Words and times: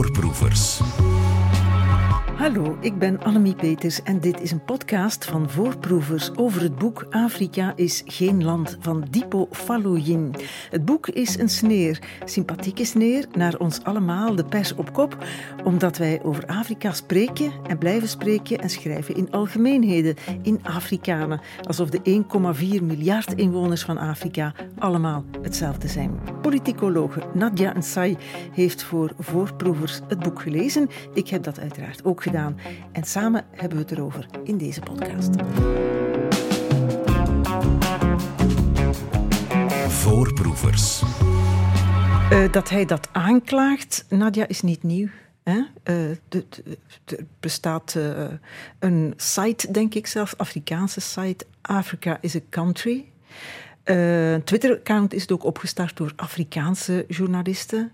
Voorproevers. 0.00 1.09
Hallo, 2.40 2.78
ik 2.80 2.98
ben 2.98 3.22
Annemie 3.22 3.54
Peters 3.54 4.02
en 4.02 4.20
dit 4.20 4.40
is 4.40 4.50
een 4.50 4.64
podcast 4.64 5.24
van 5.24 5.50
voorproevers 5.50 6.36
over 6.36 6.62
het 6.62 6.76
boek 6.76 7.06
Afrika 7.10 7.72
is 7.76 8.02
geen 8.06 8.44
land 8.44 8.76
van 8.80 9.04
Dipo 9.10 9.48
Faloyin. 9.50 10.34
Het 10.70 10.84
boek 10.84 11.08
is 11.08 11.38
een 11.38 11.48
sneer, 11.48 11.98
sympathieke 12.24 12.84
sneer 12.84 13.26
naar 13.32 13.58
ons 13.58 13.84
allemaal, 13.84 14.34
de 14.34 14.44
pers 14.44 14.74
op 14.74 14.92
kop, 14.92 15.16
omdat 15.64 15.98
wij 15.98 16.22
over 16.22 16.46
Afrika 16.46 16.92
spreken 16.92 17.52
en 17.66 17.78
blijven 17.78 18.08
spreken 18.08 18.58
en 18.58 18.70
schrijven 18.70 19.16
in 19.16 19.30
algemeenheden, 19.30 20.16
in 20.42 20.60
Afrikanen, 20.62 21.40
alsof 21.62 21.90
de 21.90 22.24
1,4 22.78 22.82
miljard 22.82 23.32
inwoners 23.34 23.82
van 23.82 23.98
Afrika 23.98 24.52
allemaal 24.78 25.24
hetzelfde 25.42 25.88
zijn. 25.88 26.20
Politicologe 26.42 27.22
Nadia 27.34 27.78
Nsai 27.78 28.16
heeft 28.52 28.82
voor 28.82 29.12
voorproevers 29.18 30.00
het 30.08 30.18
boek 30.18 30.42
gelezen. 30.42 30.88
Ik 31.14 31.28
heb 31.28 31.42
dat 31.42 31.60
uiteraard 31.60 32.04
ook 32.04 32.22
gedaan 32.22 32.28
gedaan. 32.30 32.58
En 32.92 33.04
samen 33.04 33.44
hebben 33.50 33.78
we 33.78 33.84
het 33.84 33.92
erover 33.92 34.26
in 34.44 34.58
deze 34.58 34.80
podcast. 34.80 35.30
Voorproevers. 39.88 41.02
Uh, 42.32 42.52
dat 42.52 42.68
hij 42.68 42.84
dat 42.84 43.08
aanklaagt, 43.12 44.04
Nadia, 44.08 44.48
is 44.48 44.60
niet 44.60 44.82
nieuw. 44.82 45.08
Hè? 45.42 45.62
Uh, 45.84 46.10
er 46.10 47.26
bestaat 47.40 47.94
uh, 47.96 48.26
een 48.78 49.14
site, 49.16 49.70
denk 49.70 49.94
ik 49.94 50.06
zelf, 50.06 50.34
Afrikaanse 50.36 51.00
site, 51.00 51.46
Africa 51.62 52.18
is 52.20 52.36
a 52.36 52.40
Country. 52.50 53.04
een 53.84 54.44
Twitter-account 54.44 55.14
is 55.14 55.30
ook 55.30 55.44
opgestart 55.44 55.96
door 55.96 56.12
Afrikaanse 56.16 57.04
journalisten. 57.08 57.92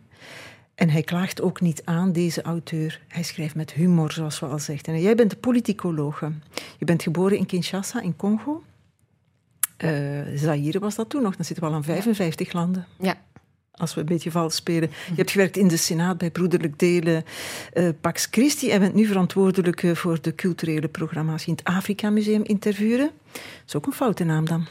En 0.77 0.91
hij 0.91 1.03
klaagt 1.03 1.41
ook 1.43 1.61
niet 1.61 1.83
aan, 1.85 2.13
deze 2.13 2.43
auteur. 2.43 3.01
Hij 3.09 3.23
schrijft 3.23 3.55
met 3.55 3.73
humor, 3.73 4.13
zoals 4.13 4.41
we 4.41 4.47
al 4.47 4.59
zeggen. 4.59 4.95
En 4.95 5.01
jij 5.01 5.15
bent 5.15 5.33
een 5.33 5.41
politicologe. 5.41 6.33
Je 6.79 6.85
bent 6.85 7.03
geboren 7.03 7.39
in 7.39 7.47
Kinshasa, 7.47 8.01
in 8.01 8.17
Congo. 8.17 8.63
Uh, 9.85 9.91
Zaire 10.35 10.79
was 10.79 10.95
dat 10.95 11.09
toen 11.09 11.23
nog. 11.23 11.37
Dan 11.37 11.45
zitten 11.45 11.65
we 11.65 11.71
al 11.71 11.77
aan 11.77 11.85
55 11.85 12.53
landen. 12.53 12.87
Ja. 12.99 13.15
Als 13.71 13.95
we 13.95 14.01
een 14.01 14.07
beetje 14.07 14.31
vals 14.31 14.55
spelen. 14.55 14.91
Je 15.09 15.15
hebt 15.15 15.31
gewerkt 15.31 15.57
in 15.57 15.69
de 15.69 15.77
Senaat 15.77 16.19
bij 16.19 16.31
Broederlijk 16.31 16.79
Delen, 16.79 17.25
uh, 17.75 17.89
Pax 18.01 18.27
Christi. 18.31 18.71
En 18.71 18.81
bent 18.81 18.95
nu 18.95 19.07
verantwoordelijk 19.07 19.83
eh, 19.83 19.95
voor 19.95 20.21
de 20.21 20.35
culturele 20.35 20.89
programma's 20.89 21.47
in 21.47 21.53
het 21.53 21.65
Afrika 21.65 22.11
Museum 22.11 22.43
interviewen. 22.45 23.11
Dat 23.33 23.43
is 23.67 23.75
ook 23.75 23.87
een 23.87 23.93
foute 23.93 24.25
naam 24.25 24.45
dan. 24.45 24.67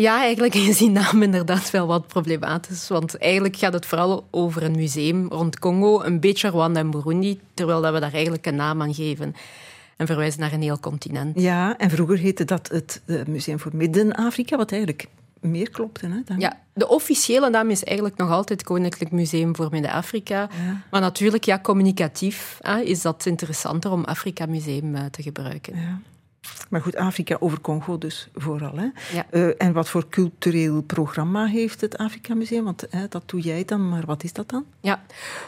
Ja, 0.00 0.20
eigenlijk 0.20 0.54
is 0.70 0.78
die 0.78 0.90
naam 0.90 1.22
inderdaad 1.22 1.70
wel 1.70 1.86
wat 1.86 2.06
problematisch. 2.06 2.88
Want 2.88 3.18
eigenlijk 3.18 3.56
gaat 3.56 3.72
het 3.72 3.86
vooral 3.86 4.26
over 4.30 4.62
een 4.62 4.76
museum 4.76 5.28
rond 5.28 5.58
Congo, 5.58 6.02
een 6.02 6.20
beetje 6.20 6.48
Rwanda 6.48 6.80
en 6.80 6.90
Burundi, 6.90 7.40
terwijl 7.54 7.80
dat 7.80 7.92
we 7.92 8.00
daar 8.00 8.12
eigenlijk 8.12 8.46
een 8.46 8.56
naam 8.56 8.82
aan 8.82 8.94
geven 8.94 9.34
en 9.96 10.06
verwijzen 10.06 10.40
naar 10.40 10.52
een 10.52 10.62
heel 10.62 10.80
continent. 10.80 11.40
Ja, 11.40 11.76
en 11.78 11.90
vroeger 11.90 12.18
heette 12.18 12.44
dat 12.44 12.68
het 12.68 13.02
Museum 13.26 13.58
voor 13.58 13.76
Midden-Afrika, 13.76 14.56
wat 14.56 14.72
eigenlijk 14.72 15.06
meer 15.40 15.70
klopte. 15.70 16.06
Hè, 16.06 16.22
dan. 16.24 16.38
Ja, 16.38 16.60
de 16.72 16.88
officiële 16.88 17.50
naam 17.50 17.70
is 17.70 17.84
eigenlijk 17.84 18.16
nog 18.16 18.30
altijd 18.30 18.62
Koninklijk 18.62 19.12
Museum 19.12 19.56
voor 19.56 19.68
Midden-Afrika. 19.70 20.48
Maar 20.90 21.00
natuurlijk, 21.00 21.44
ja, 21.44 21.58
communicatief 21.58 22.58
hè, 22.62 22.80
is 22.80 23.02
dat 23.02 23.26
interessanter 23.26 23.90
om 23.90 24.04
Afrika 24.04 24.46
Museum 24.46 24.94
eh, 24.94 25.04
te 25.04 25.22
gebruiken. 25.22 25.76
Ja. 25.76 26.00
Maar 26.68 26.80
goed, 26.80 26.96
Afrika 26.96 27.36
over 27.40 27.60
Congo 27.60 27.98
dus 27.98 28.28
vooral. 28.34 28.76
Hè? 28.76 28.88
Ja. 29.12 29.26
Uh, 29.30 29.48
en 29.58 29.72
wat 29.72 29.88
voor 29.88 30.08
cultureel 30.08 30.82
programma 30.82 31.46
heeft 31.46 31.80
het 31.80 31.96
Afrika 31.96 32.34
Museum? 32.34 32.64
Want 32.64 32.86
hè, 32.90 33.08
dat 33.08 33.22
doe 33.26 33.40
jij 33.40 33.64
dan, 33.64 33.88
maar 33.88 34.02
wat 34.06 34.24
is 34.24 34.32
dat 34.32 34.48
dan? 34.48 34.64
Ja, 34.80 35.02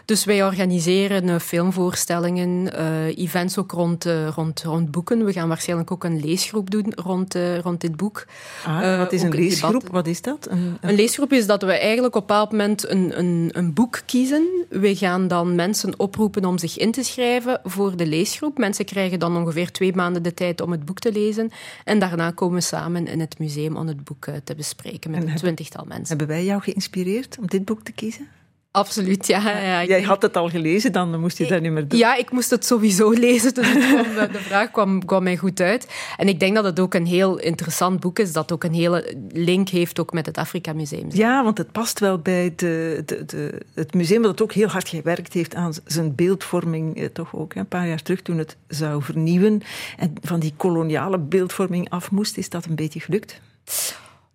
dus 0.04 0.24
wij 0.24 0.44
organiseren 0.44 1.24
uh, 1.24 1.38
filmvoorstellingen, 1.38 2.72
uh, 2.74 3.18
events 3.18 3.58
ook 3.58 3.72
rond, 3.72 4.06
rond, 4.34 4.62
rond 4.62 4.90
boeken. 4.90 5.24
We 5.24 5.32
gaan 5.32 5.48
waarschijnlijk 5.48 5.90
ook 5.90 6.04
een 6.04 6.20
leesgroep 6.20 6.70
doen 6.70 6.92
rond, 6.94 7.36
rond 7.62 7.80
dit 7.80 7.96
boek. 7.96 8.26
Ah, 8.66 8.98
wat 8.98 9.12
is 9.12 9.22
een 9.22 9.34
leesgroep? 9.34 9.88
Wat 9.90 10.06
is 10.06 10.22
dat? 10.22 10.48
Een, 10.50 10.58
een... 10.58 10.76
een, 10.80 10.94
leesgroep 10.94 11.32
is 11.32 11.46
dat 11.46 11.62
we 11.62 11.72
eigenlijk 11.72 12.16
op 12.16 12.20
een 12.20 12.26
bepaald 12.26 12.50
moment 12.50 12.88
een, 12.88 13.18
een, 13.18 13.50
een 13.52 13.72
boek 13.72 14.00
kiezen. 14.06 14.46
We 14.68 14.96
gaan 14.96 15.28
dan 15.28 15.54
mensen 15.54 15.98
oproepen 15.98 16.44
om 16.44 16.58
zich 16.58 16.78
in 16.78 16.92
te 16.92 17.02
schrijven 17.02 17.60
voor 17.64 17.96
de 17.96 18.06
leesgroep. 18.06 18.58
Mensen 18.58 18.84
krijgen 18.84 19.18
dan 19.18 19.36
ongeveer 19.36 19.72
twee 19.72 19.94
maanden 19.94 20.22
de 20.22 20.34
tijd 20.34 20.60
om 20.60 20.70
het 20.70 20.84
boek 20.88 20.98
te 20.98 21.12
lezen. 21.12 21.50
En 21.84 21.98
daarna 21.98 22.30
komen 22.30 22.54
we 22.54 22.64
samen 22.64 23.06
in 23.06 23.20
het 23.20 23.38
museum 23.38 23.76
om 23.76 23.86
het 23.86 24.04
boek 24.04 24.26
eh, 24.26 24.34
te 24.44 24.54
bespreken 24.54 25.10
met 25.10 25.22
een 25.22 25.34
twintigtal 25.34 25.84
mensen. 25.84 26.16
Hebben 26.16 26.26
wij 26.26 26.44
jou 26.44 26.62
geïnspireerd 26.62 27.38
om 27.38 27.46
dit 27.46 27.64
boek 27.64 27.82
te 27.82 27.92
kiezen? 27.92 28.28
Absoluut, 28.70 29.26
ja. 29.26 29.50
ja 29.60 29.84
Jij 29.84 30.02
had 30.02 30.22
het 30.22 30.36
al 30.36 30.48
gelezen, 30.48 30.92
dan 30.92 31.20
moest 31.20 31.38
je 31.38 31.46
dat 31.46 31.60
niet 31.60 31.72
meer 31.72 31.88
doen. 31.88 31.98
Ja, 31.98 32.16
ik 32.16 32.30
moest 32.30 32.50
het 32.50 32.64
sowieso 32.64 33.10
lezen, 33.26 33.54
dus 33.54 33.70
kwam, 33.70 34.32
de 34.32 34.38
vraag 34.38 34.70
kwam, 34.70 35.04
kwam 35.04 35.22
mij 35.22 35.36
goed 35.36 35.60
uit. 35.60 35.88
En 36.16 36.28
ik 36.28 36.40
denk 36.40 36.54
dat 36.54 36.64
het 36.64 36.80
ook 36.80 36.94
een 36.94 37.06
heel 37.06 37.38
interessant 37.38 38.00
boek 38.00 38.18
is, 38.18 38.32
dat 38.32 38.52
ook 38.52 38.64
een 38.64 38.74
hele 38.74 39.16
link 39.32 39.68
heeft 39.68 40.00
ook 40.00 40.12
met 40.12 40.26
het 40.26 40.38
Afrika 40.38 40.72
Museum. 40.72 41.06
Ja, 41.10 41.44
want 41.44 41.58
het 41.58 41.72
past 41.72 41.98
wel 41.98 42.18
bij 42.18 42.52
de, 42.56 43.02
de, 43.06 43.24
de, 43.24 43.62
het 43.74 43.94
museum 43.94 44.22
dat 44.22 44.42
ook 44.42 44.52
heel 44.52 44.68
hard 44.68 44.88
gewerkt 44.88 45.32
heeft 45.32 45.54
aan 45.54 45.72
zijn 45.84 46.14
beeldvorming, 46.14 46.96
eh, 46.96 47.06
toch 47.06 47.36
ook 47.36 47.54
een 47.54 47.68
paar 47.68 47.88
jaar 47.88 48.02
terug 48.02 48.22
toen 48.22 48.38
het 48.38 48.56
zou 48.68 49.02
vernieuwen 49.02 49.62
en 49.96 50.14
van 50.22 50.40
die 50.40 50.54
koloniale 50.56 51.18
beeldvorming 51.18 51.90
af 51.90 52.10
moest. 52.10 52.36
Is 52.36 52.48
dat 52.48 52.64
een 52.64 52.74
beetje 52.74 53.00
gelukt? 53.00 53.40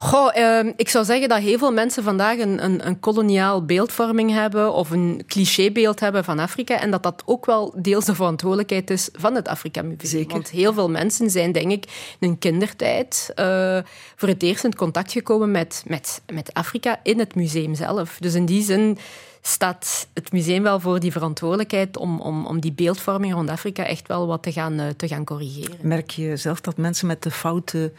Goh, 0.03 0.35
uh, 0.37 0.73
ik 0.75 0.89
zou 0.89 1.05
zeggen 1.05 1.29
dat 1.29 1.39
heel 1.39 1.57
veel 1.57 1.71
mensen 1.71 2.03
vandaag 2.03 2.37
een, 2.37 2.63
een, 2.63 2.87
een, 2.87 2.99
koloniaal 2.99 3.65
beeldvorming 3.65 4.31
hebben 4.31 4.73
of 4.73 4.89
een 4.89 5.23
clichébeeld 5.27 5.99
hebben 5.99 6.23
van 6.23 6.39
Afrika 6.39 6.79
en 6.79 6.91
dat 6.91 7.03
dat 7.03 7.23
ook 7.25 7.45
wel 7.45 7.73
deels 7.77 8.05
de 8.05 8.15
verantwoordelijkheid 8.15 8.89
is 8.89 9.09
van 9.13 9.35
het 9.35 9.47
Afrika 9.47 9.81
Museum. 9.81 10.09
Zeker. 10.09 10.31
Want 10.31 10.49
heel 10.49 10.73
veel 10.73 10.89
mensen 10.89 11.29
zijn, 11.29 11.51
denk 11.51 11.71
ik, 11.71 11.85
in 12.19 12.27
hun 12.27 12.37
kindertijd 12.37 13.31
uh, 13.35 13.79
voor 14.15 14.27
het 14.27 14.43
eerst 14.43 14.63
in 14.63 14.75
contact 14.75 15.11
gekomen 15.11 15.51
met, 15.51 15.83
met, 15.87 16.21
met 16.33 16.53
Afrika 16.53 16.99
in 17.03 17.19
het 17.19 17.35
museum 17.35 17.75
zelf. 17.75 18.17
Dus 18.19 18.33
in 18.33 18.45
die 18.45 18.63
zin 18.63 18.97
staat 19.41 20.07
het 20.13 20.31
museum 20.31 20.63
wel 20.63 20.79
voor 20.79 20.99
die 20.99 21.11
verantwoordelijkheid 21.11 21.97
om, 21.97 22.21
om, 22.21 22.45
om 22.45 22.59
die 22.59 22.73
beeldvorming 22.73 23.33
rond 23.33 23.49
Afrika 23.49 23.85
echt 23.85 24.07
wel 24.07 24.27
wat 24.27 24.43
te 24.43 24.51
gaan, 24.51 24.79
uh, 24.79 24.87
te 24.97 25.07
gaan 25.07 25.23
corrigeren. 25.23 25.77
Merk 25.81 26.11
je 26.11 26.37
zelf 26.37 26.61
dat 26.61 26.77
mensen 26.77 27.07
met 27.07 27.23
de 27.23 27.31
foute 27.31 27.91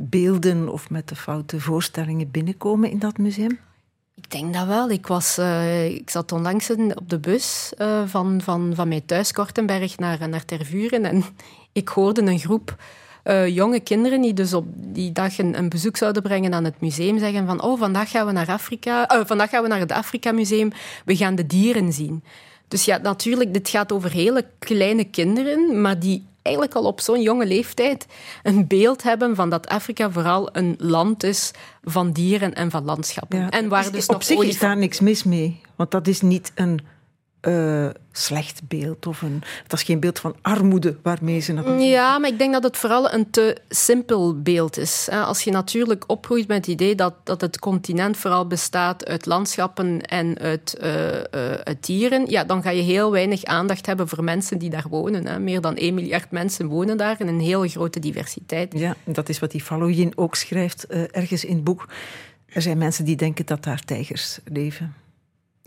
beelden 0.00 0.68
of 0.68 0.90
met 0.90 1.08
de 1.08 1.16
foute 1.16 1.60
voorstellingen 1.60 2.30
binnenkomen 2.30 2.90
in 2.90 2.98
dat 2.98 3.18
museum? 3.18 3.58
Ik 4.14 4.30
denk 4.30 4.54
dat 4.54 4.66
wel. 4.66 4.90
Ik, 4.90 5.06
was, 5.06 5.38
uh, 5.38 5.86
ik 5.86 6.10
zat 6.10 6.32
onlangs 6.32 6.70
op 6.70 7.08
de 7.08 7.18
bus 7.18 7.72
uh, 7.78 8.02
van, 8.06 8.40
van, 8.42 8.72
van 8.74 8.88
mijn 8.88 9.06
thuis 9.06 9.32
Kortenberg 9.32 9.98
naar, 9.98 10.28
naar 10.28 10.44
Tervuren 10.44 11.04
en 11.04 11.24
ik 11.72 11.88
hoorde 11.88 12.22
een 12.22 12.38
groep 12.38 12.76
uh, 13.24 13.48
jonge 13.48 13.80
kinderen 13.80 14.20
die 14.20 14.34
dus 14.34 14.54
op 14.54 14.66
die 14.74 15.12
dag 15.12 15.38
een, 15.38 15.58
een, 15.58 15.68
bezoek 15.68 15.96
zouden 15.96 16.22
brengen 16.22 16.54
aan 16.54 16.64
het 16.64 16.80
museum 16.80 17.18
zeggen 17.18 17.46
van 17.46 17.62
oh, 17.62 17.78
vandaag 17.78 18.10
gaan 18.10 18.26
we 18.26 18.32
naar 18.32 18.48
Afrika, 18.48 19.24
vandaag 19.26 19.50
gaan 19.50 19.62
we 19.62 19.68
naar 19.68 19.80
het 19.80 19.92
Afrika 19.92 20.32
Museum, 20.32 20.70
we 21.04 21.16
gaan 21.16 21.34
de 21.34 21.46
dieren 21.46 21.92
zien. 21.92 22.22
Dus 22.68 22.84
ja, 22.84 22.96
natuurlijk, 22.96 23.52
dit 23.52 23.68
gaat 23.68 23.92
over 23.92 24.10
hele 24.10 24.44
kleine 24.58 25.04
kinderen, 25.04 25.80
maar 25.80 25.98
die 25.98 26.26
eigenlijk 26.48 26.74
al 26.74 26.84
op 26.84 27.00
zo'n 27.00 27.22
jonge 27.22 27.46
leeftijd 27.46 28.06
een 28.42 28.66
beeld 28.66 29.02
hebben 29.02 29.34
van 29.34 29.50
dat 29.50 29.68
Afrika 29.68 30.10
vooral 30.10 30.48
een 30.52 30.74
land 30.78 31.22
is 31.22 31.50
van 31.82 32.12
dieren 32.12 32.54
en 32.54 32.70
van 32.70 32.84
landschappen. 32.84 33.48
En 33.48 33.68
waar 33.68 33.90
dus, 33.92 34.06
op 34.06 34.22
zich 34.22 34.42
is 34.42 34.58
daar 34.58 34.76
niks 34.76 35.00
mis 35.00 35.24
mee, 35.24 35.60
want 35.76 35.90
dat 35.90 36.06
is 36.06 36.20
niet 36.20 36.52
een 36.54 36.80
uh, 37.42 37.88
slecht 38.12 38.60
beeld. 38.68 39.06
Of 39.06 39.22
een, 39.22 39.42
dat 39.66 39.78
is 39.78 39.84
geen 39.84 40.00
beeld 40.00 40.18
van 40.18 40.36
armoede 40.42 40.96
waarmee 41.02 41.40
ze 41.40 41.52
naar 41.52 41.80
Ja, 41.80 42.18
maar 42.18 42.30
ik 42.30 42.38
denk 42.38 42.52
dat 42.52 42.62
het 42.62 42.76
vooral 42.76 43.12
een 43.12 43.30
te 43.30 43.56
simpel 43.68 44.42
beeld 44.42 44.76
is. 44.76 45.08
Als 45.10 45.42
je 45.42 45.50
natuurlijk 45.50 46.04
opgroeit 46.06 46.48
met 46.48 46.56
het 46.56 46.66
idee 46.66 46.94
dat, 46.94 47.14
dat 47.24 47.40
het 47.40 47.58
continent 47.58 48.16
vooral 48.16 48.46
bestaat 48.46 49.06
uit 49.06 49.26
landschappen 49.26 50.00
en 50.00 50.38
uit, 50.38 50.76
uh, 50.82 51.04
uh, 51.12 51.20
uit 51.64 51.86
dieren, 51.86 52.30
ja, 52.30 52.44
dan 52.44 52.62
ga 52.62 52.70
je 52.70 52.82
heel 52.82 53.10
weinig 53.10 53.44
aandacht 53.44 53.86
hebben 53.86 54.08
voor 54.08 54.24
mensen 54.24 54.58
die 54.58 54.70
daar 54.70 54.88
wonen. 54.90 55.26
Hè. 55.26 55.38
Meer 55.38 55.60
dan 55.60 55.76
1 55.76 55.94
miljard 55.94 56.30
mensen 56.30 56.66
wonen 56.66 56.96
daar 56.96 57.20
in 57.20 57.28
een 57.28 57.40
hele 57.40 57.68
grote 57.68 58.00
diversiteit. 58.00 58.78
Ja, 58.78 58.96
dat 59.04 59.28
is 59.28 59.38
wat 59.38 59.50
die 59.50 59.62
Faloyin 59.62 60.12
ook 60.14 60.34
schrijft 60.34 60.86
ergens 60.86 61.44
in 61.44 61.54
het 61.54 61.64
boek. 61.64 61.88
Er 62.46 62.62
zijn 62.62 62.78
mensen 62.78 63.04
die 63.04 63.16
denken 63.16 63.46
dat 63.46 63.64
daar 63.64 63.84
tijgers 63.84 64.38
leven. 64.44 64.94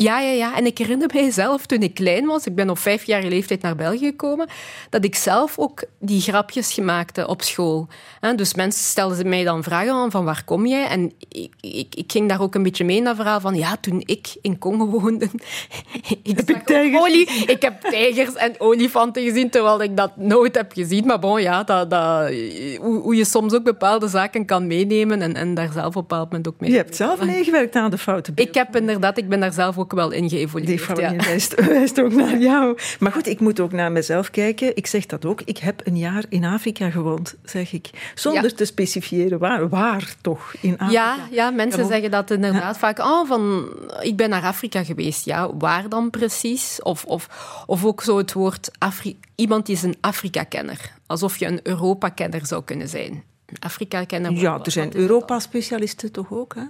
Ja, 0.01 0.19
ja, 0.19 0.31
ja. 0.31 0.57
En 0.57 0.65
ik 0.65 0.77
herinner 0.77 1.09
mij 1.13 1.31
zelf 1.31 1.65
toen 1.65 1.81
ik 1.81 1.93
klein 1.93 2.25
was, 2.25 2.45
ik 2.45 2.55
ben 2.55 2.69
op 2.69 2.77
vijfjarige 2.77 3.29
leeftijd 3.29 3.61
naar 3.61 3.75
België 3.75 4.05
gekomen, 4.05 4.47
dat 4.89 5.03
ik 5.03 5.15
zelf 5.15 5.59
ook 5.59 5.83
die 5.99 6.21
grapjes 6.21 6.73
gemaakte 6.73 7.27
op 7.27 7.41
school. 7.41 7.87
Dus 8.35 8.53
mensen 8.53 8.83
stelden 8.83 9.29
mij 9.29 9.43
dan 9.43 9.63
vragen 9.63 9.93
aan 9.93 10.11
van 10.11 10.25
waar 10.25 10.43
kom 10.45 10.65
jij? 10.65 10.87
En 10.87 11.11
ik, 11.29 11.53
ik, 11.61 11.95
ik 11.95 12.11
ging 12.11 12.29
daar 12.29 12.41
ook 12.41 12.55
een 12.55 12.63
beetje 12.63 12.83
mee 12.83 12.97
in 12.97 13.03
dat 13.03 13.15
verhaal 13.15 13.39
van 13.39 13.55
ja, 13.55 13.77
toen 13.81 14.01
ik 14.05 14.35
in 14.41 14.57
Congo 14.57 14.85
woonde, 14.85 15.25
ik, 16.23 16.37
heb 16.37 16.49
ik, 16.49 16.65
tijgers? 16.65 17.01
Olie, 17.01 17.29
ik 17.45 17.61
heb 17.61 17.81
tijgers 17.81 18.35
en 18.35 18.55
olifanten 18.57 19.23
gezien, 19.23 19.49
terwijl 19.49 19.81
ik 19.81 19.97
dat 19.97 20.17
nooit 20.17 20.55
heb 20.55 20.71
gezien. 20.71 21.05
Maar 21.05 21.19
bon, 21.19 21.41
ja, 21.41 21.63
dat, 21.63 21.89
dat, 21.89 22.33
hoe, 22.79 22.99
hoe 23.01 23.15
je 23.15 23.25
soms 23.25 23.53
ook 23.53 23.63
bepaalde 23.63 24.07
zaken 24.07 24.45
kan 24.45 24.67
meenemen 24.67 25.21
en, 25.21 25.35
en 25.35 25.53
daar 25.53 25.71
zelf 25.71 25.87
op 25.87 25.95
een 25.95 26.01
bepaald 26.01 26.29
moment 26.29 26.47
ook 26.47 26.59
mee... 26.59 26.71
Je 26.71 26.77
hebt 26.77 26.95
zelf 26.95 27.23
meegewerkt 27.23 27.75
aan 27.75 27.91
de 27.91 27.97
fouten 27.97 28.33
Ik 28.35 28.53
heb 28.53 28.75
inderdaad, 28.75 29.17
ik 29.17 29.29
ben 29.29 29.39
daar 29.39 29.53
zelf 29.53 29.77
ook 29.77 29.90
ook 29.91 29.99
wel 29.99 30.11
in 30.11 30.29
geëvolueerd. 30.29 30.95
Die 30.95 31.01
ja. 31.01 31.15
wijst, 31.15 31.65
wijst 31.65 32.01
ook 32.01 32.13
naar 32.13 32.37
jou. 32.37 32.77
Maar 32.99 33.11
goed, 33.11 33.27
ik 33.27 33.39
moet 33.39 33.59
ook 33.59 33.71
naar 33.71 33.91
mezelf 33.91 34.29
kijken. 34.31 34.75
Ik 34.75 34.87
zeg 34.87 35.05
dat 35.05 35.25
ook. 35.25 35.41
Ik 35.45 35.57
heb 35.57 35.81
een 35.83 35.97
jaar 35.97 36.23
in 36.29 36.43
Afrika 36.45 36.89
gewoond, 36.89 37.35
zeg 37.43 37.73
ik. 37.73 37.89
Zonder 38.15 38.43
Ja. 38.43 38.49
te 38.49 38.65
specifiëren 38.65 39.39
waar. 39.39 39.69
Waar 39.69 40.15
toch 40.21 40.53
in 40.61 40.77
Afrika? 40.77 40.91
Ja, 40.91 41.17
ja, 41.31 41.49
mensen 41.49 41.85
zeggen 41.85 42.11
dat 42.11 42.31
inderdaad 42.31 42.77
vaak. 42.77 42.99
Oh, 42.99 43.27
van, 43.27 43.69
ik 44.01 44.15
ben 44.15 44.29
naar 44.29 44.43
Afrika 44.43 44.83
geweest. 44.83 45.25
Ja, 45.25 45.55
waar 45.57 45.89
dan 45.89 46.09
precies? 46.09 46.81
Of, 46.81 47.05
of, 47.05 47.27
of 47.65 47.85
ook 47.85 48.03
zo 48.03 48.17
het 48.17 48.33
woord 48.33 48.71
Afri 48.77 49.19
iemand 49.35 49.69
is 49.69 49.83
een 49.83 49.95
Afrika-kenner. 50.01 50.91
Alsof 51.07 51.37
je 51.37 51.45
een 51.45 51.59
Europa-kenner 51.63 52.45
zou 52.45 52.63
kunnen 52.63 52.87
zijn. 52.87 53.23
Afrika-kenner. 53.59 54.31
Ja, 54.31 54.59
er 54.63 54.71
zijn? 54.71 54.95
Europa-specialisten 54.95 56.11
toch 56.11 56.31
ook, 56.31 56.55
hè? 56.55 56.63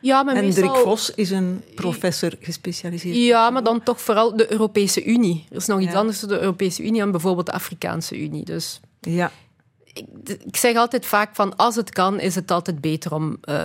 Ja, 0.00 0.22
maar 0.22 0.34
Hendrik 0.34 0.64
meestal- 0.64 0.82
Vos 0.82 1.10
is 1.14 1.30
een 1.30 1.62
professor 1.74 2.32
gespecialiseerd. 2.40 3.16
Ja, 3.16 3.50
maar 3.50 3.62
dan 3.62 3.82
toch 3.82 4.00
vooral 4.00 4.36
de 4.36 4.52
Europese 4.52 5.04
Unie. 5.04 5.46
Er 5.50 5.56
is 5.56 5.66
nog 5.66 5.80
iets 5.80 5.92
Ja. 5.92 5.98
anders 5.98 6.20
dan 6.20 6.28
de 6.28 6.40
Europese 6.40 6.82
Unie 6.84 7.00
en 7.00 7.10
bijvoorbeeld 7.10 7.46
de 7.46 7.52
Afrikaanse 7.52 8.20
Unie. 8.20 8.44
Dus 8.44 8.80
Ja, 9.00 9.30
ik, 9.92 10.04
ik 10.44 10.56
zeg 10.56 10.76
altijd 10.76 11.06
vaak 11.06 11.34
van 11.34 11.56
als 11.56 11.76
het 11.76 11.90
kan, 11.90 12.20
is 12.20 12.34
het 12.34 12.50
altijd 12.50 12.80
beter 12.80 13.14
om 13.14 13.36
eh, 13.40 13.64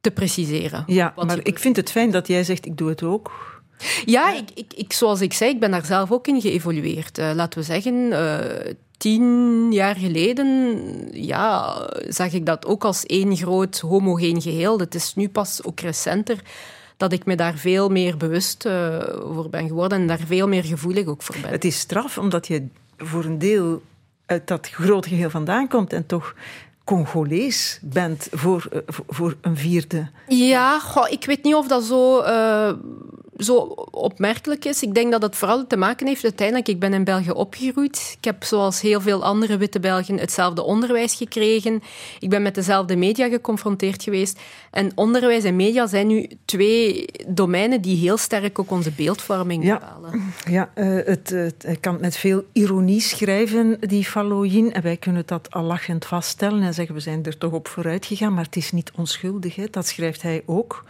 te 0.00 0.10
preciseren. 0.10 0.84
ja 0.86 1.12
maar 1.16 1.38
ik 1.42 1.58
vind 1.58 1.76
het 1.76 1.90
fijn 1.90 2.10
dat 2.10 2.26
jij 2.26 2.44
zegt, 2.44 2.66
ik 2.66 2.76
doe 2.76 2.88
het 2.88 3.02
ook. 3.02 3.58
Ja, 4.04 4.32
ik, 4.34 4.48
ik, 4.54 4.72
ik, 4.74 4.92
zoals 4.92 5.20
ik 5.20 5.32
zei, 5.32 5.50
ik 5.50 5.60
ben 5.60 5.70
daar 5.70 5.84
zelf 5.84 6.10
ook 6.12 6.26
in 6.26 6.40
geëvolueerd. 6.40 7.18
Eh, 7.18 7.30
laten 7.34 7.58
we 7.58 7.64
zeggen, 7.64 8.12
eh, 8.12 8.72
tien 9.00 9.72
jaar 9.72 9.96
geleden 9.96 10.68
ja, 11.12 11.74
zag 12.08 12.32
ik 12.32 12.46
dat 12.46 12.66
ook 12.66 12.84
als 12.84 13.06
één 13.06 13.36
groot 13.36 13.78
homogeen 13.78 14.40
geheel. 14.40 14.78
Het 14.78 14.94
is 14.94 15.14
nu 15.14 15.28
pas 15.28 15.64
ook 15.64 15.80
recenter 15.80 16.38
dat 16.96 17.12
ik 17.12 17.24
me 17.24 17.36
daar 17.36 17.56
veel 17.56 17.88
meer 17.88 18.16
bewust 18.16 18.64
eh, 18.64 18.98
voor 19.34 19.50
ben 19.50 19.66
geworden 19.68 20.00
en 20.00 20.06
daar 20.06 20.20
veel 20.26 20.48
meer 20.48 20.64
gevoelig 20.64 21.06
ook 21.06 21.22
voor 21.22 21.36
ben. 21.42 21.50
Het 21.50 21.64
is 21.64 21.78
straf, 21.78 22.18
omdat 22.18 22.46
je 22.46 22.66
voor 22.98 23.24
een 23.24 23.38
deel 23.38 23.82
uit 24.26 24.46
dat 24.48 24.68
grote 24.68 25.08
geheel 25.08 25.30
vandaan 25.30 25.68
komt 25.68 25.92
en 25.92 26.06
toch 26.06 26.34
Congolees 26.84 27.78
bent 27.82 28.28
voor, 28.30 28.68
eh, 28.72 28.80
voor- 29.08 29.36
een 29.40 29.56
vierde. 29.56 30.08
Ja, 30.28 30.78
goh, 30.78 31.10
ik 31.10 31.24
weet 31.24 31.42
niet 31.42 31.54
of 31.54 31.66
dat 31.68 31.84
zo, 31.84 32.20
eh, 32.20 32.72
zo 33.40 33.56
opmerkelijk 33.90 34.64
is. 34.64 34.82
Ik 34.82 34.94
denk 34.94 35.10
dat 35.12 35.22
het 35.22 35.36
vooral 35.36 35.66
te 35.66 35.76
maken 35.76 36.06
heeft 36.06 36.22
uiteindelijk. 36.22 36.68
Ik 36.68 36.78
ben 36.80 36.92
in 36.92 37.04
België 37.04 37.30
opgegroeid. 37.30 38.14
Ik 38.18 38.24
heb 38.24 38.44
zoals 38.44 38.80
heel 38.80 39.00
veel 39.00 39.24
andere 39.24 39.56
witte 39.56 39.80
Belgen 39.80 40.18
hetzelfde 40.18 40.62
onderwijs 40.62 41.14
gekregen. 41.14 41.82
Ik 42.18 42.28
ben 42.28 42.42
met 42.42 42.54
dezelfde 42.54 42.96
media 42.96 43.28
geconfronteerd 43.28 44.02
geweest. 44.02 44.40
En 44.70 44.92
onderwijs 44.94 45.44
en 45.44 45.56
media 45.56 45.86
zijn 45.86 46.06
nu 46.06 46.28
twee 46.44 47.04
domeinen 47.28 47.80
die 47.80 47.96
heel 47.96 48.16
sterk 48.16 48.58
ook 48.58 48.70
onze 48.70 48.90
beeldvorming 48.90 49.64
Ja. 49.64 49.78
bepalen. 49.78 50.22
Ja, 50.50 50.70
eh, 50.74 50.86
het, 51.04 51.34
hij 51.58 51.76
kan 51.80 51.98
met 52.00 52.16
veel 52.16 52.44
ironie 52.52 53.00
schrijven, 53.00 53.76
die 53.80 54.04
Fallooien. 54.04 54.72
En 54.72 54.82
wij 54.82 54.96
kunnen 54.96 55.22
dat 55.26 55.50
al 55.50 55.62
lachend 55.62 56.04
vaststellen 56.06 56.62
en 56.62 56.74
zeggen 56.74 56.94
we 56.94 57.00
zijn 57.00 57.24
er 57.24 57.38
toch 57.38 57.52
op 57.52 57.68
vooruit 57.68 58.06
gegaan. 58.06 58.34
Maar 58.34 58.44
het 58.44 58.56
is 58.56 58.72
niet 58.72 58.90
onschuldig, 58.96 59.56
hè. 59.56 59.64
dat 59.70 59.86
schrijft 59.86 60.22
hij 60.22 60.42
ook. 60.46 60.84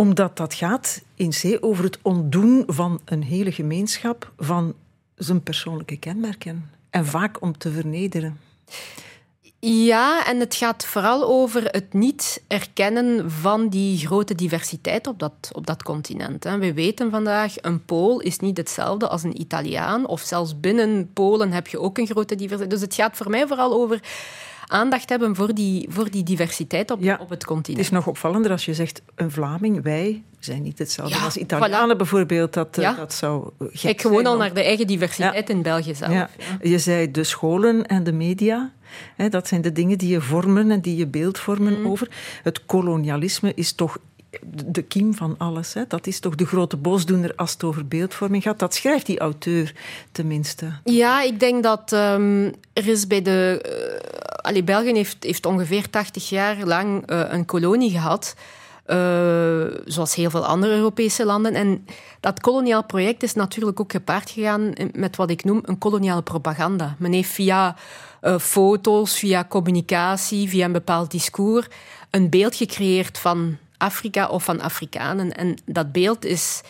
Omdat 0.00 0.36
dat 0.36 0.54
gaat 0.54 1.02
in 1.14 1.30
C 1.30 1.56
over 1.60 1.84
het 1.84 1.98
ontdoen 2.02 2.62
van 2.66 3.00
een 3.04 3.22
hele 3.22 3.52
gemeenschap 3.52 4.32
van 4.38 4.74
zijn 5.14 5.42
persoonlijke 5.42 5.96
kenmerken. 5.98 6.70
En 6.90 7.06
vaak 7.06 7.42
om 7.42 7.58
te 7.58 7.70
vernederen. 7.70 8.40
Ja, 9.58 10.26
en 10.26 10.40
het 10.40 10.54
gaat 10.54 10.86
vooral 10.86 11.24
over 11.24 11.64
het 11.64 11.92
niet 11.92 12.42
erkennen 12.46 13.30
van 13.30 13.68
die 13.68 13.98
grote 13.98 14.34
diversiteit 14.34 15.06
op 15.06 15.18
dat, 15.18 15.50
op 15.52 15.66
dat 15.66 15.82
continent. 15.82 16.44
We 16.44 16.72
weten 16.72 17.10
vandaag, 17.10 17.54
een 17.60 17.84
Pool 17.84 18.20
is 18.20 18.38
niet 18.38 18.56
hetzelfde 18.56 19.08
als 19.08 19.22
een 19.22 19.40
Italiaan. 19.40 20.06
Of 20.06 20.20
zelfs 20.20 20.60
binnen 20.60 21.12
Polen 21.12 21.52
heb 21.52 21.66
je 21.66 21.80
ook 21.80 21.98
een 21.98 22.06
grote 22.06 22.34
diversiteit. 22.34 22.70
Dus 22.70 22.80
het 22.80 22.94
gaat 22.94 23.16
voor 23.16 23.30
mij 23.30 23.46
vooral 23.46 23.72
over 23.72 24.00
aandacht 24.70 25.08
hebben 25.08 25.36
voor 25.36 25.54
die, 25.54 25.86
voor 25.90 26.10
die 26.10 26.22
diversiteit 26.22 26.90
op, 26.90 27.02
Ja, 27.02 27.12
op 27.14 27.20
het 27.20 27.28
Het 27.30 27.44
continent. 27.44 27.80
is 27.84 27.90
nog 27.90 28.06
opvallender 28.06 28.50
als 28.50 28.64
je 28.64 28.74
zegt 28.74 29.02
een 29.14 29.30
Vlaming, 29.30 29.82
wij 29.82 30.22
zijn 30.38 30.62
niet 30.62 30.78
hetzelfde 30.78 31.16
Ja, 31.18 31.24
als 31.24 31.36
Italianen 31.36 31.96
bijvoorbeeld. 31.96 32.52
Dat, 32.52 32.76
eh, 32.78 32.82
Ja. 32.84 32.94
dat 32.94 33.12
zou 33.14 33.50
eh, 33.58 33.66
gek 33.70 33.80
Kijk 33.80 34.00
gewoon 34.00 34.14
zijn, 34.16 34.26
al 34.26 34.36
want- 34.36 34.44
naar 34.54 34.62
de 34.62 34.68
eigen 34.68 34.86
diversiteit 34.86 35.50
in 35.50 35.62
België 35.62 35.94
zelf. 35.94 36.26
Je 36.62 36.78
zei 36.78 37.10
de 37.10 37.24
scholen 37.24 37.86
en 37.86 38.04
de 38.04 38.12
media. 38.12 38.72
Hè, 39.16 39.28
dat 39.28 39.48
zijn 39.48 39.60
de 39.60 39.72
dingen 39.72 39.98
die 39.98 40.08
je 40.08 40.20
vormen 40.20 40.70
en 40.70 40.80
die 40.80 40.96
je 40.96 41.06
beeld 41.06 41.38
vormen 41.38 41.72
Mhm. 41.80 41.86
over. 41.90 42.08
Het 42.42 42.66
kolonialisme 42.66 43.52
is 43.54 43.72
toch 43.72 43.98
de 44.46 44.82
kiem 44.82 45.14
van 45.14 45.34
alles. 45.38 45.74
Hè? 45.74 45.82
Dat 45.88 46.06
is 46.06 46.20
toch 46.20 46.34
de 46.34 46.46
grote 46.46 46.76
boosdoener 46.76 47.32
als 47.36 47.52
het 47.52 47.64
over 47.64 47.86
beeldvorming 47.88 48.42
gaat. 48.42 48.58
Dat 48.58 48.74
schrijft 48.74 49.06
die 49.06 49.18
auteur 49.18 49.74
tenminste. 50.12 50.72
Ja, 50.84 51.22
ik 51.22 51.40
denk 51.40 51.62
dat 51.62 51.92
ehm, 51.92 52.52
er 52.72 52.88
is 52.88 53.06
bij 53.06 53.22
de. 53.22 53.60
eh 54.42 54.64
België 54.64 54.92
heeft, 54.92 55.24
heeft 55.24 55.46
ongeveer 55.46 55.90
80 55.90 56.28
jaar 56.28 56.56
lang 56.64 57.06
eh, 57.06 57.22
een 57.28 57.44
kolonie 57.44 57.90
gehad. 57.90 58.34
eh, 58.84 59.64
zoals 59.84 60.14
heel 60.14 60.30
veel 60.30 60.46
andere 60.46 60.74
Europese 60.74 61.24
landen. 61.24 61.54
En 61.54 61.86
dat 62.20 62.40
koloniaal 62.40 62.84
project 62.84 63.22
is 63.22 63.34
natuurlijk 63.34 63.80
ook 63.80 63.92
gepaard 63.92 64.30
gegaan 64.30 64.72
met 64.92 65.16
wat 65.16 65.30
ik 65.30 65.44
noem 65.44 65.60
een 65.64 65.78
koloniale 65.78 66.22
propaganda. 66.22 66.96
Men 66.98 67.12
heeft 67.12 67.30
via 67.30 67.76
foto's, 68.40 69.18
via 69.18 69.44
communicatie, 69.48 70.48
via 70.48 70.64
een 70.64 70.72
bepaald 70.72 71.10
discours 71.10 71.66
een 72.10 72.30
beeld 72.30 72.54
gecreëerd 72.54 73.18
van 73.18 73.56
Afrika 73.80 74.28
of 74.28 74.44
van 74.44 74.60
Afrikanen. 74.60 75.32
En 75.32 75.56
dat 75.64 75.92
beeld 75.92 76.24
is 76.24 76.62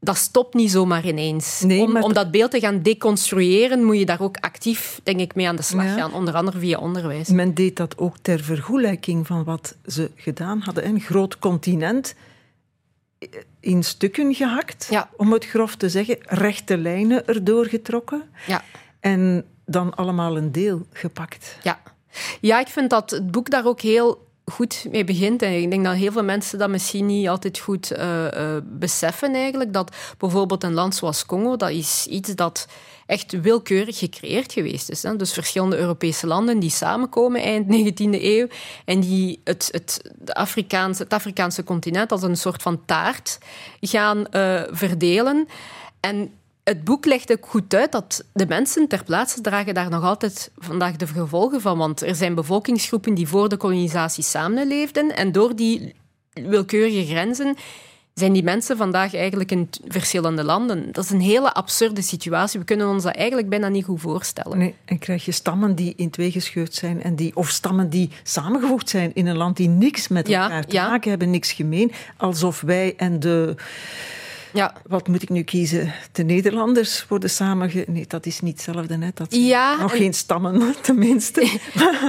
dat 0.00 0.16
stopt 0.16 0.54
niet 0.54 0.70
zomaar 0.70 1.06
ineens. 1.06 1.60
Nee, 1.60 1.80
om, 1.82 1.92
maar 1.92 2.02
om 2.02 2.12
dat 2.12 2.30
beeld 2.30 2.50
te 2.50 2.60
gaan 2.60 2.82
deconstrueren, 2.82 3.84
moet 3.84 3.98
je 3.98 4.06
daar 4.06 4.20
ook 4.20 4.36
actief, 4.36 5.00
denk 5.02 5.20
ik, 5.20 5.34
mee 5.34 5.48
aan 5.48 5.56
de 5.56 5.62
slag 5.62 5.84
Ja. 5.84 5.94
gaan. 5.94 6.12
Onder 6.14 6.34
andere 6.34 6.58
via 6.58 6.78
onderwijs. 6.78 7.28
Men 7.28 7.54
deed 7.54 7.76
dat 7.76 7.98
ook 7.98 8.14
ter 8.22 8.40
vergoelijking 8.40 9.26
van 9.26 9.44
wat 9.44 9.76
ze 9.86 10.10
gedaan 10.14 10.60
hadden. 10.60 10.86
Een 10.86 11.00
groot 11.00 11.38
continent 11.38 12.14
in 13.60 13.82
stukken 13.84 14.34
gehakt, 14.34 14.86
Ja. 14.90 15.10
om 15.16 15.32
het 15.32 15.44
grof 15.46 15.76
te 15.76 15.88
zeggen, 15.88 16.16
rechte 16.22 16.76
lijnen 16.78 17.26
erdoor 17.26 17.66
getrokken 17.66 18.22
Ja. 18.46 18.62
en 19.00 19.44
dan 19.66 19.94
allemaal 19.94 20.36
een 20.36 20.52
deel 20.52 20.86
gepakt. 20.92 21.56
Ja. 21.62 21.80
ja, 22.40 22.60
ik 22.60 22.68
vind 22.68 22.90
dat 22.90 23.10
het 23.10 23.30
boek 23.30 23.50
daar 23.50 23.66
ook 23.66 23.80
heel 23.80 24.26
goed 24.50 24.86
mee 24.90 25.04
begint. 25.04 25.42
En 25.42 25.62
ik 25.62 25.70
denk 25.70 25.84
dat 25.84 25.94
heel 25.94 26.12
veel 26.12 26.24
mensen 26.24 26.58
dat 26.58 26.68
misschien 26.68 27.06
niet 27.06 27.28
altijd 27.28 27.58
goed 27.58 27.90
eh, 27.90 28.56
eh, 28.56 28.62
beseffen 28.64 29.34
eigenlijk. 29.34 29.72
Dat 29.72 29.96
bijvoorbeeld 30.18 30.64
een 30.64 30.74
land 30.74 30.94
zoals 30.94 31.26
Congo, 31.26 31.56
dat 31.56 31.70
is 31.70 32.06
iets 32.10 32.34
dat 32.34 32.66
echt 33.06 33.40
willekeurig 33.40 33.98
gecreëerd 33.98 34.52
geweest 34.52 34.90
is. 34.90 35.02
Hè. 35.02 35.16
Dus 35.16 35.32
verschillende 35.32 35.76
Europese 35.76 36.26
landen 36.26 36.58
die 36.58 36.70
samenkomen 36.70 37.42
eind 37.42 37.66
19e 38.00 38.22
eeuw 38.22 38.46
en 38.84 39.00
die 39.00 39.40
het, 39.44 39.68
het, 39.70 40.12
de 40.18 40.34
Afrikaanse, 40.34 41.02
het 41.02 41.12
Afrikaanse 41.12 41.64
continent 41.64 42.12
als 42.12 42.22
een 42.22 42.36
soort 42.36 42.62
van 42.62 42.84
taart 42.84 43.38
gaan 43.80 44.26
eh, 44.26 44.62
verdelen. 44.70 45.48
En 46.00 46.32
het 46.68 46.84
boek 46.84 47.04
legt 47.04 47.32
ook 47.32 47.46
goed 47.46 47.74
uit 47.74 47.92
dat 47.92 48.24
de 48.32 48.46
mensen 48.46 48.88
ter 48.88 49.04
plaatse 49.04 49.40
dragen 49.40 49.74
daar 49.74 49.90
nog 49.90 50.04
altijd 50.04 50.50
vandaag 50.56 50.96
de 50.96 51.06
gevolgen 51.06 51.60
van. 51.60 51.78
Want 51.78 52.02
er 52.02 52.14
zijn 52.14 52.34
bevolkingsgroepen 52.34 53.14
die 53.14 53.28
voor 53.28 53.48
de 53.48 53.56
kolonisatie 53.56 54.24
samenleefden. 54.24 55.16
En 55.16 55.32
door 55.32 55.56
die 55.56 55.94
willekeurige 56.32 57.06
grenzen 57.06 57.56
zijn 58.14 58.32
die 58.32 58.42
mensen 58.42 58.76
vandaag 58.76 59.14
eigenlijk 59.14 59.50
in 59.50 59.68
verschillende 59.86 60.44
landen. 60.44 60.92
Dat 60.92 61.04
is 61.04 61.10
een 61.10 61.20
hele 61.20 61.52
absurde 61.52 62.02
situatie. 62.02 62.58
We 62.58 62.64
kunnen 62.64 62.88
ons 62.88 63.02
dat 63.02 63.14
eigenlijk 63.14 63.48
bijna 63.48 63.68
niet 63.68 63.84
goed 63.84 64.00
voorstellen. 64.00 64.58
Nee, 64.58 64.74
en 64.84 64.98
krijg 64.98 65.24
je 65.24 65.32
stammen 65.32 65.74
die 65.74 65.94
in 65.96 66.10
twee 66.10 66.30
gescheurd 66.30 66.74
zijn, 66.74 67.02
en 67.02 67.16
die, 67.16 67.36
of 67.36 67.48
stammen 67.48 67.90
die 67.90 68.10
samengevoegd 68.22 68.88
zijn 68.88 69.10
in 69.14 69.26
een 69.26 69.36
land 69.36 69.56
die 69.56 69.68
niks 69.68 70.08
met 70.08 70.28
Ja, 70.28 70.42
elkaar 70.42 70.64
te 70.64 70.74
ja. 70.74 70.88
maken 70.88 71.10
hebben, 71.10 71.30
niks 71.30 71.52
gemeen. 71.52 71.92
Alsof 72.16 72.60
wij 72.60 72.94
en 72.96 73.20
de, 73.20 73.54
Ja, 74.58 74.72
wat 74.86 75.08
moet 75.08 75.22
ik 75.22 75.28
nu 75.28 75.42
kiezen, 75.42 75.92
de 76.12 76.22
Nederlanders 76.22 77.06
worden 77.08 77.30
samenge... 77.30 77.84
Nee, 77.88 78.04
dat 78.08 78.26
is 78.26 78.40
niet 78.40 78.52
hetzelfde, 78.64 78.98
hè. 78.98 79.08
Dat 79.14 79.34
Ja, 79.34 79.76
nog 79.80 79.92
en- 79.92 79.98
geen 79.98 80.14
stammen, 80.14 80.74
tenminste. 80.82 81.40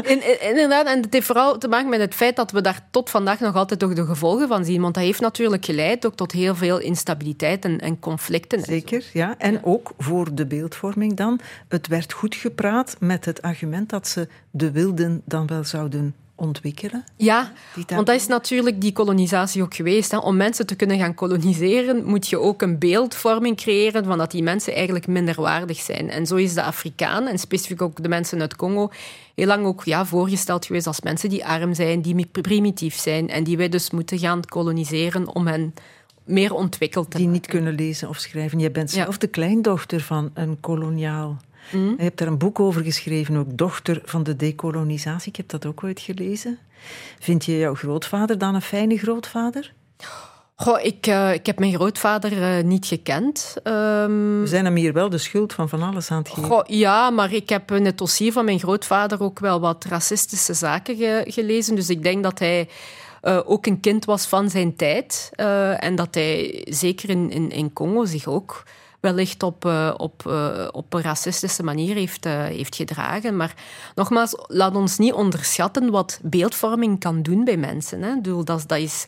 In- 0.03 0.27
in- 0.27 0.41
inderdaad, 0.49 0.85
en 0.87 1.01
het 1.01 1.13
heeft 1.13 1.25
vooral 1.25 1.57
te 1.57 1.67
maken 1.67 1.89
met 1.89 1.99
het 1.99 2.15
feit 2.15 2.35
dat 2.35 2.51
we 2.51 2.61
daar 2.61 2.87
tot 2.91 3.09
vandaag 3.09 3.39
nog 3.39 3.55
altijd 3.55 3.79
toch 3.79 3.93
de 3.93 4.05
gevolgen 4.05 4.47
van 4.47 4.65
zien. 4.65 4.81
Want 4.81 4.93
dat 4.93 5.03
heeft 5.03 5.19
natuurlijk 5.19 5.65
geleid 5.65 6.05
ook 6.05 6.15
tot 6.15 6.31
heel 6.31 6.55
veel 6.55 6.79
instabiliteit 6.79 7.65
en, 7.65 7.79
en 7.79 7.99
conflicten. 7.99 8.57
en. 8.57 8.63
Zeker, 8.65 9.03
ja. 9.13 9.35
En 9.37 9.63
ook 9.63 9.91
voor 9.97 10.35
de 10.35 10.45
beeldvorming 10.45 11.13
dan. 11.15 11.39
Het 11.67 11.87
werd 11.87 12.13
goed 12.13 12.35
gepraat 12.35 12.95
met 12.99 13.25
het 13.25 13.41
argument 13.41 13.89
dat 13.89 14.07
ze 14.07 14.27
de 14.51 14.71
wilden 14.71 15.21
dan 15.25 15.47
wel 15.47 15.63
zouden 15.63 16.15
ontwikkelen. 16.39 17.03
Ja, 17.15 17.51
want 17.87 18.05
dat 18.05 18.15
is 18.15 18.27
natuurlijk 18.27 18.81
die 18.81 18.91
kolonisatie 18.91 19.61
ook 19.61 19.75
geweest. 19.75 20.11
Hè. 20.11 20.17
Om 20.17 20.37
mensen 20.37 20.65
te 20.65 20.75
kunnen 20.75 20.97
gaan 20.97 21.13
koloniseren, 21.13 22.05
moet 22.05 22.27
je 22.27 22.39
ook 22.39 22.61
een 22.61 22.77
beeldvorming 22.77 23.57
creëren 23.57 24.05
van 24.05 24.17
dat 24.17 24.31
die 24.31 24.43
mensen 24.43 24.73
eigenlijk 24.73 25.07
minderwaardig 25.07 25.79
zijn. 25.79 26.09
En 26.09 26.25
zo 26.25 26.35
is 26.35 26.53
de 26.53 26.63
Afrikaan, 26.63 27.27
en 27.27 27.39
specifiek 27.39 27.81
ook 27.81 28.03
de 28.03 28.09
mensen 28.09 28.41
uit 28.41 28.55
Congo, 28.55 28.89
heel 29.35 29.47
lang 29.47 29.65
ook 29.65 29.83
ja, 29.83 30.05
voorgesteld 30.05 30.65
geweest 30.65 30.87
als 30.87 31.01
mensen 31.01 31.29
die 31.29 31.45
arm 31.45 31.73
zijn, 31.73 32.01
die 32.01 32.25
primitief 32.25 32.95
zijn 32.95 33.29
en 33.29 33.43
die 33.43 33.57
wij 33.57 33.69
dus 33.69 33.91
moeten 33.91 34.19
gaan 34.19 34.45
koloniseren 34.45 35.35
om 35.35 35.47
hen 35.47 35.73
meer 36.23 36.53
ontwikkeld. 36.53 37.15
Die 37.15 37.27
niet 37.27 37.47
kunnen 37.47 37.73
lezen 37.73 38.09
of 38.09 38.17
schrijven. 38.17 38.59
Je 38.59 38.71
bent 38.71 38.91
zelf 38.91 39.17
de 39.17 39.27
kleindochter 39.27 40.01
van 40.01 40.31
een 40.33 40.57
koloniaal. 40.59 41.37
Mm. 41.71 41.93
Je 41.97 42.03
hebt 42.03 42.17
daar 42.17 42.27
een 42.27 42.37
boek 42.37 42.59
over 42.59 42.83
geschreven, 42.83 43.37
ook 43.37 43.57
dochter 43.57 44.01
van 44.05 44.23
de 44.23 44.35
decolonisatie. 44.35 45.29
Ik 45.29 45.35
heb 45.35 45.49
dat 45.49 45.65
ook 45.65 45.83
ooit 45.83 45.99
gelezen. 45.99 46.57
Vind 47.19 47.45
je 47.45 47.57
jouw 47.57 47.75
grootvader 47.75 48.37
dan 48.37 48.55
een 48.55 48.61
fijne 48.61 48.97
grootvader? 48.97 49.73
Goh, 50.55 50.83
ik, 50.83 51.07
uh, 51.07 51.33
ik 51.33 51.45
heb 51.45 51.59
mijn 51.59 51.73
grootvader 51.73 52.31
uh, 52.31 52.63
niet 52.63 52.85
gekend. 52.85 53.55
Um, 53.63 54.41
We 54.41 54.47
zijn 54.47 54.65
hem 54.65 54.75
hier 54.75 54.93
wel 54.93 55.09
de 55.09 55.17
schuld 55.17 55.53
van 55.53 55.69
van 55.69 55.81
alles 55.81 56.11
aan 56.11 56.17
het 56.17 56.29
geven. 56.29 56.43
Goh, 56.43 56.63
ja, 56.65 57.09
maar 57.09 57.33
ik 57.33 57.49
heb 57.49 57.71
in 57.71 57.85
het 57.85 57.97
dossier 57.97 58.31
van 58.31 58.45
mijn 58.45 58.59
grootvader 58.59 59.21
ook 59.21 59.39
wel 59.39 59.59
wat 59.59 59.85
racistische 59.85 60.53
zaken 60.53 60.95
ge 60.95 61.23
gelezen. 61.27 61.75
Dus 61.75 61.89
ik 61.89 62.03
denk 62.03 62.23
dat 62.23 62.39
hij 62.39 62.69
uh, 63.23 63.39
ook 63.45 63.65
een 63.65 63.79
kind 63.79 64.05
was 64.05 64.25
van 64.25 64.49
zijn 64.49 64.75
tijd. 64.75 65.31
en 65.79 65.95
dat 65.95 66.15
hij 66.15 66.65
zeker 66.69 67.09
in, 67.09 67.31
in, 67.31 67.51
in 67.51 67.73
Congo 67.73 68.05
zich 68.05 68.27
ook 68.27 68.63
wellicht 68.99 69.43
op, 69.43 69.65
uh, 69.65 69.93
op, 69.97 70.23
uh, 70.27 70.67
op 70.71 70.93
een 70.93 71.01
racistische 71.01 71.63
manier 71.63 71.95
heeft, 71.95 72.25
uh, 72.25 72.43
heeft 72.43 72.75
gedragen. 72.75 73.37
Maar 73.37 73.53
nogmaals, 73.95 74.35
laat 74.47 74.75
ons 74.75 74.97
niet 74.97 75.13
onderschatten 75.13 75.91
wat 75.91 76.19
beeldvorming 76.23 76.99
kan 76.99 77.21
doen 77.21 77.43
bij 77.43 77.57
mensen. 77.57 78.01
Hè. 78.01 78.21
Dat, 78.21 78.45
dat 78.45 78.77
is 78.77 79.05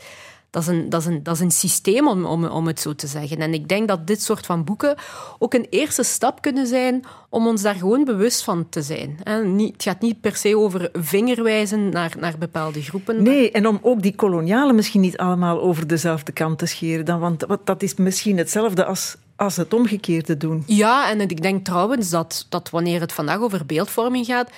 dat 0.52 0.62
is 0.62 0.68
een, 0.68 0.90
dat 0.90 1.02
is 1.02 1.08
een, 1.08 1.24
dat 1.24 1.36
is 1.36 1.42
een 1.42 1.52
systeem, 1.52 2.08
om, 2.08 2.26
om, 2.26 2.46
om 2.46 2.68
het 2.68 2.80
zo 2.80 2.96
te 2.96 3.08
zeggen. 3.08 3.38
En 3.38 3.54
ik 3.54 3.68
denk 3.68 3.88
dat 3.88 4.08
dit 4.08 4.24
soort 4.24 4.46
van 4.46 4.64
boeken 4.64 4.96
ook 5.40 5.54
een 5.54 5.68
eerste 5.70 6.04
stap 6.04 6.42
kunnen 6.42 6.68
zijn 6.68 7.04
om 7.30 7.48
ons 7.48 7.62
daar 7.62 7.76
gewoon 7.76 8.04
bewust 8.04 8.44
van 8.44 8.70
te 8.70 8.82
zijn. 8.82 9.20
Het 9.24 9.84
gaat 9.84 10.02
niet 10.02 10.22
per 10.22 10.36
se 10.36 10.58
over 10.58 10.90
vingerwijzen 10.94 11.90
naar, 11.90 12.14
naar 12.20 12.36
bepaalde 12.40 12.82
groepen. 12.82 13.24
Nee, 13.24 13.52
en 13.52 13.68
om 13.68 13.80
ook 13.82 14.02
die 14.02 14.16
kolonialen 14.16 14.76
misschien 14.76 15.02
niet 15.02 15.18
allemaal 15.18 15.62
over 15.62 15.88
dezelfde 15.88 16.32
kant 16.32 16.58
te 16.58 16.66
scheren. 16.66 17.06
Dan, 17.06 17.20
want 17.20 17.46
dat 17.64 17.84
is 17.84 17.96
misschien 17.96 18.38
hetzelfde 18.38 18.86
als, 18.86 19.16
als 19.42 19.56
het 19.58 19.74
omgekeerde 19.74 20.38
doen. 20.38 20.64
Ja, 20.66 21.10
en 21.10 21.22
ik 21.22 21.42
denk 21.42 21.66
trouwens 21.66 22.10
dat, 22.10 22.46
dat 22.50 22.70
wanneer 22.70 23.00
het 23.00 23.14
vandaag 23.14 23.40
over 23.40 23.66
beeldvorming 23.66 24.26
gaat, 24.26 24.50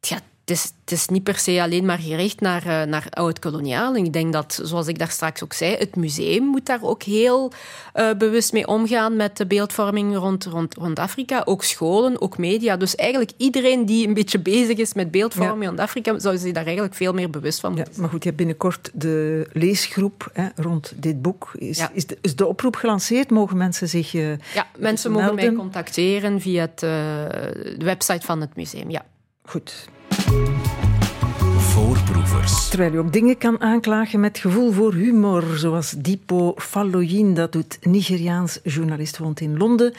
het 0.00 0.08
gaat 0.08 0.22
het 0.46 0.56
is, 0.56 0.72
het 0.80 0.92
is 0.92 1.08
niet 1.08 1.22
per 1.22 1.38
se 1.38 1.62
alleen 1.62 1.84
maar 1.84 1.98
gericht 1.98 2.40
naar, 2.40 2.66
uh, 2.66 2.82
naar 2.82 3.06
oud-koloniaal. 3.10 3.96
Ik 3.96 4.12
denk 4.12 4.32
dat, 4.32 4.60
zoals 4.62 4.86
ik 4.86 4.98
daar 4.98 5.10
straks 5.10 5.42
ook 5.42 5.52
zei, 5.52 5.76
het 5.76 5.96
museum 5.96 6.44
moet 6.44 6.66
daar 6.66 6.82
ook 6.82 7.02
heel 7.02 7.52
uh, 7.94 8.12
bewust 8.18 8.52
mee 8.52 8.66
omgaan 8.66 9.16
met 9.16 9.36
de 9.36 9.46
beeldvorming 9.46 10.16
rond, 10.16 10.44
rond, 10.44 10.74
rond 10.74 10.98
Afrika. 10.98 11.42
Ook 11.44 11.64
scholen, 11.64 12.20
ook 12.20 12.38
media. 12.38 12.76
Dus 12.76 12.94
eigenlijk 12.94 13.32
iedereen 13.36 13.86
die 13.86 14.06
een 14.06 14.14
beetje 14.14 14.38
bezig 14.38 14.78
is 14.78 14.94
met 14.94 15.10
beeldvorming 15.10 15.62
ja. 15.62 15.68
rond 15.68 15.80
Afrika, 15.80 16.18
zou 16.18 16.38
zich 16.38 16.52
daar 16.52 16.64
eigenlijk 16.64 16.94
veel 16.94 17.12
meer 17.12 17.30
bewust 17.30 17.60
van 17.60 17.72
moeten 17.72 17.92
ja, 17.94 18.00
Maar 18.00 18.10
goed, 18.10 18.22
je 18.22 18.28
hebt 18.28 18.40
binnenkort 18.40 18.90
de 18.94 19.46
leesgroep 19.52 20.30
hè, 20.32 20.48
rond 20.56 20.92
dit 20.96 21.22
boek. 21.22 21.50
Is, 21.54 21.78
ja. 21.78 21.90
is, 21.92 22.06
de, 22.06 22.18
is 22.20 22.36
de 22.36 22.46
oproep 22.46 22.76
gelanceerd? 22.76 23.30
Mogen 23.30 23.56
mensen 23.56 23.88
zich 23.88 24.14
uh, 24.14 24.28
Ja, 24.54 24.66
mensen 24.78 25.12
mogen 25.12 25.34
mij 25.34 25.52
contacteren 25.52 26.40
via 26.40 26.60
het, 26.60 26.78
de 26.78 27.76
website 27.78 28.26
van 28.26 28.40
het 28.40 28.56
museum, 28.56 28.90
ja. 28.90 29.04
Goed. 29.42 29.88
Thank 30.18 30.80
you. 30.80 30.85
Terwijl 32.70 32.92
je 32.92 32.98
ook 32.98 33.12
dingen 33.12 33.38
kan 33.38 33.60
aanklagen 33.60 34.20
met 34.20 34.38
gevoel 34.38 34.72
voor 34.72 34.94
humor, 34.94 35.42
zoals 35.56 35.90
Dipo 35.90 36.54
Falloyin, 36.56 37.34
dat 37.34 37.52
doet 37.52 37.78
Nigeriaans 37.80 38.60
journalist, 38.62 39.18
woont 39.18 39.40
in 39.40 39.56
Londen 39.56 39.94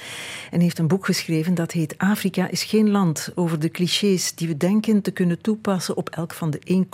en 0.52 0.60
heeft 0.60 0.80
een 0.80 0.88
boek 0.88 1.06
geschreven 1.06 1.56
dat 1.56 1.72
heet 1.72 1.98
Afrika 1.98 2.50
is 2.50 2.64
geen 2.64 2.90
land, 2.90 3.32
over 3.36 3.60
de 3.60 3.70
clichés 3.70 4.36
die 4.36 4.48
we 4.48 4.58
denken 4.58 5.02
te 5.02 5.12
kunnen 5.12 5.42
toepassen 5.42 5.98
op 5.98 6.10
elk 6.10 6.34
van 6.34 6.50
de 6.50 6.86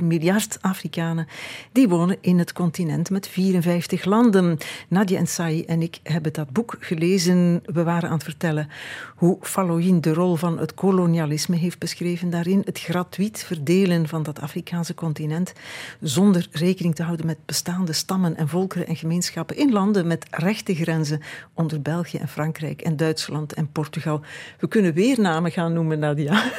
1,4 0.00 0.04
miljard 0.04 0.58
Afrikanen 0.60 1.26
die 1.72 1.88
wonen 1.88 2.16
in 2.20 2.38
het 2.38 2.52
continent 2.52 3.10
met 3.10 3.28
54 3.28 4.04
landen. 4.04 4.58
Nadia 4.88 5.18
en 5.18 5.26
Sai 5.26 5.64
en 5.64 5.82
ik 5.82 5.98
hebben 6.02 6.32
dat 6.32 6.50
boek 6.50 6.76
gelezen. 6.80 7.62
We 7.64 7.82
waren 7.82 8.08
aan 8.08 8.14
het 8.14 8.24
vertellen 8.24 8.68
hoe 9.16 9.38
Falloyin 9.40 10.00
de 10.00 10.12
rol 10.12 10.34
van 10.34 10.58
het 10.58 10.74
kolonialisme 10.74 11.56
heeft 11.56 11.78
beschreven 11.78 12.30
daarin, 12.30 12.62
het 12.64 12.80
gratuit 12.80 13.44
verdelen 13.46 14.08
van 14.08 14.22
dat 14.34 14.40
Afrikaanse 14.40 14.94
continent, 14.94 15.52
zonder 16.00 16.48
rekening 16.50 16.94
te 16.94 17.02
houden 17.02 17.26
met 17.26 17.38
bestaande 17.44 17.92
stammen 17.92 18.36
en 18.36 18.48
volkeren 18.48 18.86
en 18.86 18.96
gemeenschappen 18.96 19.56
in 19.56 19.72
landen 19.72 20.06
met 20.06 20.26
rechte 20.30 20.74
grenzen 20.74 21.20
onder 21.54 21.82
België 21.82 22.18
en 22.18 22.28
Frankrijk 22.28 22.82
en 22.82 22.96
Duitsland 22.96 23.52
en 23.52 23.72
Portugal. 23.72 24.20
We 24.58 24.68
kunnen 24.68 24.92
weer 24.92 25.20
namen 25.20 25.50
gaan 25.50 25.72
noemen, 25.72 25.98
Nadia. 25.98 26.42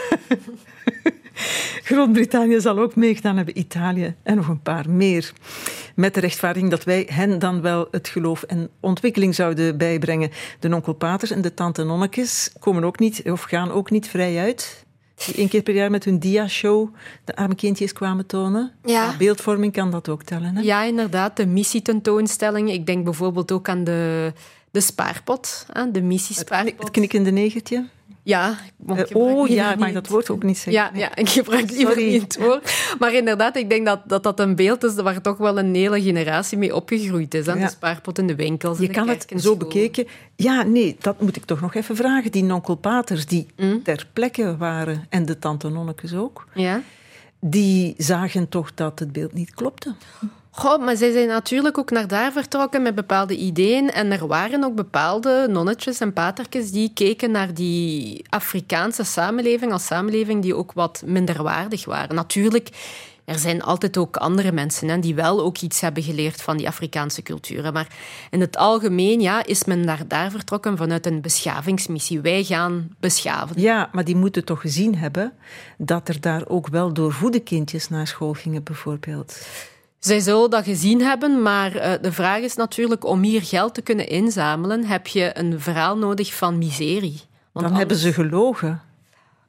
Groot-Brittannië 1.84 2.62
zal 2.62 2.80
ook 2.80 2.96
meegedaan 2.96 3.38
hebben, 3.38 3.60
Italië 3.60 4.16
en 4.24 4.36
nog 4.36 4.48
een 4.48 4.62
paar 4.62 4.90
meer. 4.90 5.34
Met 5.96 6.14
de 6.14 6.20
rechtvaardiging 6.20 6.72
dat 6.72 6.84
wij 6.84 7.08
hen 7.12 7.40
dan 7.40 7.62
wel 7.62 7.88
het 7.92 8.08
geloof 8.08 8.44
en 8.44 8.70
ontwikkeling 8.80 9.36
zouden 9.36 9.78
bijbrengen. 9.78 10.32
De 10.60 10.76
onkelpaters 10.76 11.32
en 11.32 11.42
de 11.42 11.54
tante 11.54 11.84
nonnekes 11.84 12.52
komen 12.60 12.84
ook 12.84 13.00
niet, 13.00 13.22
of 13.26 13.42
gaan 13.42 13.72
ook 13.72 13.90
niet 13.90 14.08
vrij 14.08 14.38
uit 14.38 14.88
die 15.26 15.36
één 15.36 15.48
keer 15.48 15.62
per 15.62 15.74
jaar 15.74 15.92
met 15.92 16.04
hun 16.06 16.20
dia-show 16.20 16.96
de 17.24 17.36
arme 17.36 17.56
kindjes 17.56 17.94
kwamen 17.94 18.26
tonen. 18.26 18.72
Ja. 18.84 19.18
Beeldvorming 19.18 19.74
kan 19.74 19.92
dat 19.92 20.10
ook 20.10 20.24
tellen. 20.24 20.56
Hè? 20.56 20.62
Ja, 20.62 20.84
inderdaad. 20.84 21.38
De 21.38 21.46
missietentoonstellingen. 21.46 22.74
Ik 22.74 22.86
denk 22.86 23.04
bijvoorbeeld 23.04 23.52
ook 23.52 23.70
aan 23.70 23.84
de, 23.84 24.34
de 24.72 24.82
spaarpot, 24.82 25.66
de 25.92 26.02
missiespaarpot. 26.02 26.72
Het, 26.72 26.82
het 26.82 26.92
knikkende 26.92 27.32
negertje. 27.32 27.88
Ja, 28.24 28.58
uh, 28.88 29.04
oh 29.14 29.48
ja, 29.48 29.76
maar 29.76 29.94
dat 29.94 30.08
woord 30.08 30.30
ook 30.30 30.44
niet 30.44 30.58
zeggen. 30.58 30.74
Ja, 30.74 30.92
ja 30.94 31.16
ik 31.16 31.30
gebruik 31.30 31.70
liever 31.70 31.94
Sorry. 31.94 32.12
niet 32.12 32.22
het 32.22 32.38
woord. 32.38 32.96
Maar 33.00 33.14
inderdaad, 33.14 33.56
ik 33.56 33.70
denk 33.70 33.86
dat, 33.86 34.00
dat 34.06 34.24
dat 34.24 34.40
een 34.40 34.56
beeld 34.56 34.84
is 34.84 34.96
waar 34.96 35.22
toch 35.22 35.38
wel 35.38 35.60
een 35.60 35.76
hele 35.76 36.02
generatie 36.02 36.58
mee 36.58 36.76
opgegroeid 36.76 37.34
is. 37.34 37.46
Hè? 37.46 37.54
Ja. 37.54 37.66
De 37.66 37.72
spaarpot 37.72 38.18
in 38.18 38.28
de 38.28 38.36
winkels. 38.36 38.80
Je 38.80 38.90
kan 38.90 39.08
het 39.08 39.34
zo 39.36 39.56
bekeken. 39.56 40.08
Ja, 40.36 40.64
nee, 40.64 40.96
dat 41.00 41.22
moet 41.22 41.36
ik 41.36 41.46
toch 41.46 41.62
nog 41.62 41.76
even 41.76 41.96
vragen. 41.96 42.32
Die 42.32 42.44
nonkelpaters 42.44 43.26
die 43.26 43.48
mm? 43.58 43.84
ter 43.84 44.08
plekke 44.14 44.58
waren, 44.58 45.06
en 45.10 45.26
de 45.26 45.40
tante 45.40 45.70
nonnekes 45.70 46.14
ook, 46.14 46.48
ja? 46.54 46.82
die 47.40 47.94
zagen 47.98 48.50
toch 48.50 48.74
dat 48.74 49.00
het 49.00 49.12
beeld 49.12 49.34
niet 49.34 49.54
klopte. 49.54 49.96
Goh, 50.52 50.84
maar 50.86 50.96
zij 50.96 51.12
zijn 51.12 51.28
natuurlijk 51.28 51.78
ook 51.78 51.92
naar 51.92 52.08
daar 52.08 52.32
vertrokken 52.32 52.82
met 52.82 52.96
bepaalde 52.96 53.38
ideeën. 53.38 53.92
En 53.92 54.12
er 54.12 54.28
waren 54.28 54.64
ook 54.64 54.76
bepaalde 54.76 55.48
nonnetjes 55.50 56.00
en 56.00 56.14
patertjes 56.14 56.72
die 56.72 56.92
keken 56.94 57.32
naar 57.32 57.54
die 57.54 58.26
Afrikaanse 58.30 59.04
samenleving 59.04 59.72
als 59.72 59.86
samenleving 59.86 60.42
die 60.42 60.56
ook 60.56 60.72
wat 60.74 61.04
minderwaardig 61.06 61.86
waren. 61.86 62.16
Natuurlijk, 62.16 62.70
er 63.26 63.40
zijn 63.40 63.64
altijd 63.64 63.98
ook 63.98 64.18
andere 64.18 64.52
mensen 64.52 64.88
hè, 64.88 65.00
die 65.00 65.16
wel 65.16 65.42
ook 65.42 65.58
iets 65.58 65.82
hebben 65.82 66.04
geleerd 66.04 66.42
van 66.42 66.58
die 66.58 66.68
Afrikaanse 66.68 67.22
culturen. 67.22 67.74
Maar 67.74 67.88
in 68.30 68.42
het 68.42 68.58
algemeen 68.58 69.22
ja, 69.22 69.46
is 69.46 69.64
men 69.64 69.86
naar 69.86 70.08
daar 70.08 70.32
vertrokken 70.32 70.78
vanuit 70.78 71.06
een 71.06 71.22
beschavingsmissie. 71.22 72.22
Wij 72.22 72.44
gaan 72.44 72.90
beschaven. 73.00 73.62
Ja, 73.62 73.90
maar 73.92 74.04
die 74.04 74.16
moeten 74.16 74.46
toch 74.46 74.62
gezien 74.62 74.96
hebben 74.96 75.34
dat 75.78 76.10
er 76.10 76.22
daar 76.22 76.48
ook 76.48 76.68
wel 76.68 76.94
doorvoede 76.94 77.40
kindjes 77.40 77.90
naar 77.90 78.08
school 78.08 78.34
gingen, 78.34 78.64
bijvoorbeeld. 78.64 79.48
Zij 80.00 80.20
zullen 80.20 80.50
dat 80.50 80.64
gezien 80.64 81.02
hebben, 81.02 81.42
maar 81.42 81.76
uh, 81.76 81.92
de 82.02 82.12
vraag 82.12 82.40
is 82.40 82.56
natuurlijk 82.56 83.06
om 83.06 83.22
hier 83.22 83.42
geld 83.42 83.74
te 83.74 83.82
kunnen 83.82 84.08
inzamelen, 84.08 84.86
heb 84.86 85.08
je 85.08 85.32
een 85.34 85.60
verhaal 85.60 85.98
nodig 85.98 86.34
van 86.34 86.58
miserie. 86.58 87.22
Want 87.52 87.68
Dan 87.68 87.76
hebben 87.76 87.98
ze 87.98 88.14
gelogen. 88.14 88.82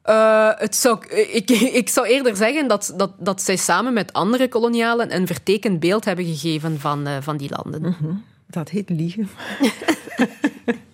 Uh, 0.05 0.49
het 0.55 0.75
zou, 0.75 1.05
ik, 1.09 1.49
ik 1.81 1.89
zou 1.89 2.07
eerder 2.07 2.35
zeggen 2.35 2.67
dat, 2.67 2.93
dat, 2.95 3.11
dat 3.19 3.41
zij 3.41 3.55
samen 3.55 3.93
met 3.93 4.13
andere 4.13 4.47
kolonialen 4.47 5.15
een 5.15 5.27
vertekend 5.27 5.79
beeld 5.79 6.05
hebben 6.05 6.25
gegeven 6.25 6.79
van, 6.79 7.07
uh, 7.07 7.17
van 7.19 7.37
die 7.37 7.49
landen. 7.49 7.81
Mm 7.81 7.95
-hmm. 7.99 8.23
Dat 8.47 8.69
heet 8.69 8.89
liegen. 8.89 9.29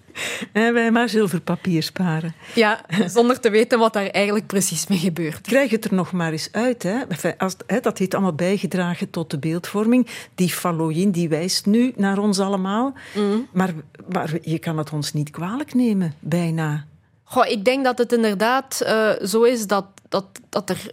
En 0.51 0.73
wij 0.73 0.91
maar 0.91 1.09
zilverpapier 1.09 1.83
sparen. 1.83 2.35
Ja, 2.55 2.81
zonder 3.07 3.39
te 3.39 3.49
weten 3.49 3.79
wat 3.79 3.93
daar 3.93 4.07
eigenlijk 4.07 4.47
precies 4.47 4.87
mee 4.87 4.97
gebeurt. 4.97 5.41
Krijg 5.41 5.71
het 5.71 5.85
er 5.85 5.93
nog 5.93 6.11
maar 6.11 6.31
eens 6.31 6.49
uit. 6.51 6.83
Hè. 6.83 6.95
Als, 7.37 7.55
hè, 7.67 7.79
dat 7.79 7.97
heeft 7.97 8.13
allemaal 8.13 8.33
bijgedragen 8.33 9.09
tot 9.09 9.31
de 9.31 9.39
beeldvorming. 9.39 10.07
Die 10.35 10.49
Falloyin 10.49 11.11
die 11.11 11.29
wijst 11.29 11.65
nu 11.65 11.93
naar 11.95 12.17
ons 12.17 12.39
allemaal. 12.39 12.93
Mm. 13.15 13.47
Maar, 13.51 13.73
maar 14.09 14.37
je 14.41 14.59
kan 14.59 14.77
het 14.77 14.91
ons 14.93 15.13
niet 15.13 15.29
kwalijk 15.29 15.73
nemen, 15.73 16.13
bijna. 16.19 16.85
Goh, 17.23 17.47
ik 17.47 17.65
denk 17.65 17.83
dat 17.83 17.97
het 17.97 18.13
inderdaad 18.13 18.81
uh, 18.83 19.11
zo 19.27 19.43
is 19.43 19.67
dat, 19.67 19.85
dat, 20.09 20.25
dat 20.49 20.69
er 20.69 20.91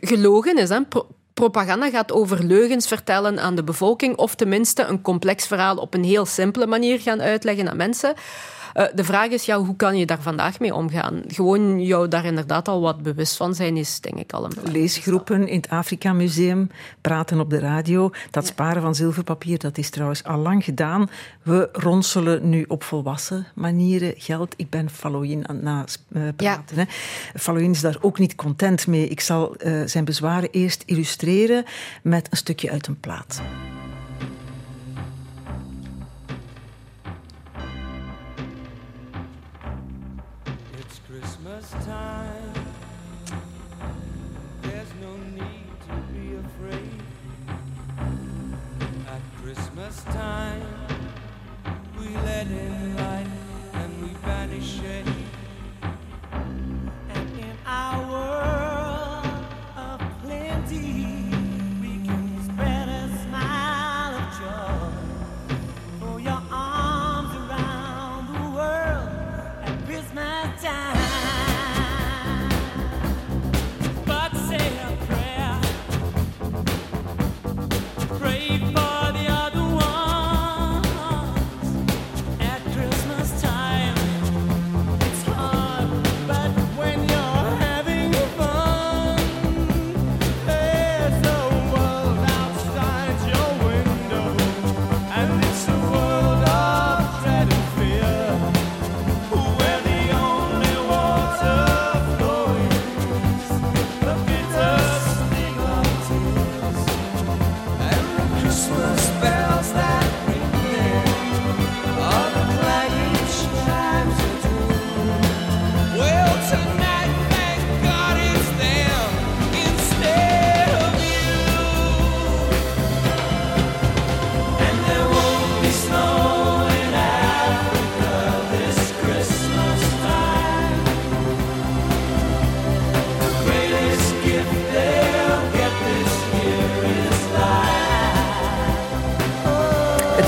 gelogen 0.00 0.58
is. 0.58 0.68
Hè. 0.68 0.82
Pro 0.82 1.06
propaganda 1.34 1.90
gaat 1.90 2.12
over 2.12 2.44
leugens 2.44 2.86
vertellen 2.86 3.40
aan 3.40 3.54
de 3.54 3.64
bevolking, 3.64 4.16
of 4.16 4.34
tenminste 4.34 4.84
een 4.84 5.02
complex 5.02 5.46
verhaal 5.46 5.76
op 5.76 5.94
een 5.94 6.04
heel 6.04 6.26
simpele 6.26 6.66
manier 6.66 7.00
gaan 7.00 7.22
uitleggen 7.22 7.70
aan 7.70 7.76
mensen. 7.76 8.14
Uh, 8.74 8.84
de 8.94 9.04
vraag 9.04 9.28
is, 9.28 9.44
ja, 9.44 9.58
hoe 9.58 9.76
kan 9.76 9.98
je 9.98 10.06
daar 10.06 10.22
vandaag 10.22 10.60
mee 10.60 10.74
omgaan? 10.74 11.22
Gewoon 11.26 11.84
jou 11.84 12.08
daar 12.08 12.24
inderdaad 12.24 12.68
al 12.68 12.80
wat 12.80 13.02
bewust 13.02 13.36
van 13.36 13.54
zijn, 13.54 13.76
is 13.76 14.00
denk 14.00 14.16
ik 14.16 14.32
al 14.32 14.44
een 14.44 14.72
Leesgroepen 14.72 15.48
in 15.48 15.56
het 15.56 15.68
Afrika 15.68 16.12
Museum, 16.12 16.70
praten 17.00 17.40
op 17.40 17.50
de 17.50 17.58
radio. 17.58 18.10
Dat 18.30 18.46
sparen 18.46 18.82
van 18.82 18.94
zilverpapier, 18.94 19.58
dat 19.58 19.78
is 19.78 19.90
trouwens 19.90 20.24
al 20.24 20.38
lang 20.38 20.64
gedaan. 20.64 21.10
We 21.42 21.68
ronselen 21.72 22.48
nu 22.48 22.64
op 22.68 22.82
volwassen 22.82 23.46
manieren 23.54 24.14
geld. 24.16 24.54
Ik 24.56 24.70
ben 24.70 24.90
Falloyin 24.90 25.48
aan 25.48 25.66
het 25.66 25.98
napraten. 26.08 26.76
Ja. 26.76 26.86
Falloyin 27.34 27.70
is 27.70 27.80
daar 27.80 27.96
ook 28.00 28.18
niet 28.18 28.34
content 28.34 28.86
mee. 28.86 29.08
Ik 29.08 29.20
zal 29.20 29.54
uh, 29.58 29.82
zijn 29.86 30.04
bezwaren 30.04 30.50
eerst 30.50 30.82
illustreren 30.86 31.64
met 32.02 32.26
een 32.30 32.36
stukje 32.36 32.70
uit 32.70 32.86
een 32.86 33.00
plaat. 33.00 33.42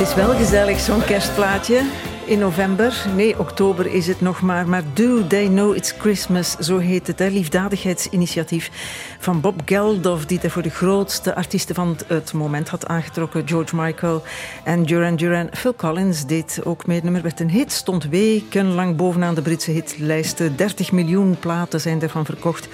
Is 0.05 0.15
wel 0.15 0.35
gezellig, 0.35 0.81
zo'n 0.81 1.05
kerstplaatje. 1.05 1.83
In 2.27 2.39
november, 2.39 3.07
nee, 3.17 3.39
oktober 3.39 3.87
is 3.87 4.07
het 4.07 4.21
nog 4.21 4.41
maar. 4.41 4.69
Maar 4.69 4.83
Do 4.93 5.27
They 5.27 5.47
Know 5.47 5.77
It's 5.77 5.95
Christmas, 5.99 6.57
zo 6.57 6.79
heet 6.79 7.07
het. 7.07 7.21
Liefdadigheidsinitiatief 7.21 8.71
van 9.19 9.41
Bob 9.41 9.61
Geldof, 9.65 10.27
die 10.27 10.41
er 10.41 10.51
voor 10.51 10.63
de 10.63 10.71
grootste 10.71 11.35
artiesten 11.35 11.75
van 11.75 11.97
het 12.07 12.33
moment 12.33 12.69
had 12.69 12.87
aangetrokken. 12.87 13.49
George 13.49 13.77
Michael 13.77 14.23
en 14.65 14.83
Duran 14.83 15.17
Duran. 15.17 15.49
Phil 15.53 15.75
Collins 15.75 16.27
deed 16.27 16.61
ook 16.65 16.87
mee. 16.87 16.97
Het 16.97 17.05
nummer 17.05 17.23
werd 17.23 17.41
een 17.41 17.51
hit, 17.51 17.73
stond 17.73 18.05
wekenlang 18.05 18.97
bovenaan 18.97 19.35
de 19.35 19.43
Britse 19.43 19.71
hitlijsten. 19.71 20.57
30 20.57 20.93
miljoen 20.93 21.37
platen 21.39 21.81
zijn 21.81 22.03
ervan 22.03 22.25
verkocht. 22.25 22.69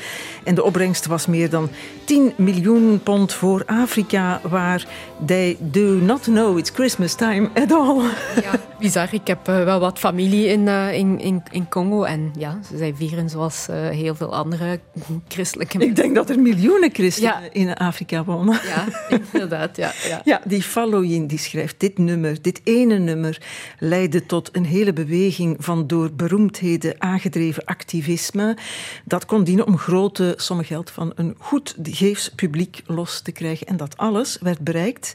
En 0.45 0.55
de 0.55 0.63
opbrengst 0.63 1.07
was 1.07 1.27
meer 1.27 1.51
dan 1.51 1.71
10 2.05 2.33
miljoen 2.37 3.01
pond 3.03 3.33
voor 3.33 3.63
Afrika, 3.67 4.41
waar 4.43 4.87
they 5.27 5.57
do 5.61 6.01
not 6.01 6.23
know 6.25 6.59
it's 6.59 6.71
Christmas 6.71 7.15
time 7.15 7.51
at 7.55 7.73
all. 7.73 8.03
Ja, 8.43 8.61
bizar. 8.79 9.09
Ik 9.15 9.27
heb 9.27 9.49
eh, 9.49 9.65
wel 9.65 9.81
wat 9.81 9.99
familie 9.99 10.47
in, 10.47 10.69
eh, 10.69 10.93
in, 10.99 11.21
in, 11.21 11.43
in 11.51 11.69
Congo. 11.69 12.03
En 12.03 12.33
ja, 12.39 12.59
zij 12.75 12.95
vieren 12.95 13.29
zoals 13.31 13.67
eh, 13.69 13.89
heel 13.89 14.15
veel 14.15 14.35
andere 14.35 14.81
christelijke 15.29 15.73
Ik 15.73 15.79
mensen. 15.79 16.03
denk 16.03 16.15
dat 16.15 16.31
er 16.31 16.39
miljoenen 16.41 16.91
christenen 16.93 17.31
Ja. 17.43 17.49
in 17.53 17.75
Afrika 17.75 18.25
wonen. 18.25 18.61
Ja, 18.65 18.85
inderdaad. 19.33 19.77
Ja, 19.77 19.93
ja. 20.09 20.21
Ja, 20.25 20.41
die 20.45 20.63
Fallowin 20.63 21.27
die 21.27 21.39
schrijft 21.39 21.75
dit 21.81 21.99
nummer, 21.99 22.43
dit 22.43 22.61
ene 22.65 22.99
nummer, 22.99 23.43
leidde 23.79 24.27
tot 24.27 24.49
een 24.53 24.65
hele 24.65 24.93
beweging 24.93 25.57
van 25.59 25.87
door 25.87 26.13
beroemdheden 26.13 26.95
aangedreven 26.99 27.65
activisme. 27.65 28.57
Dat 29.05 29.27
kon 29.27 29.45
dienen 29.45 29.67
om 29.67 29.79
grote 29.79 30.35
sommen 30.37 30.65
geld 30.65 30.91
van 30.91 31.13
een 31.15 31.35
goed 31.39 31.75
geefs 31.83 32.31
publiek 32.35 32.83
los 32.87 33.21
te 33.21 33.33
krijgen. 33.33 33.67
En 33.67 33.77
dat 33.77 33.97
alles 33.97 34.39
werd 34.41 34.59
bereikt, 34.61 35.10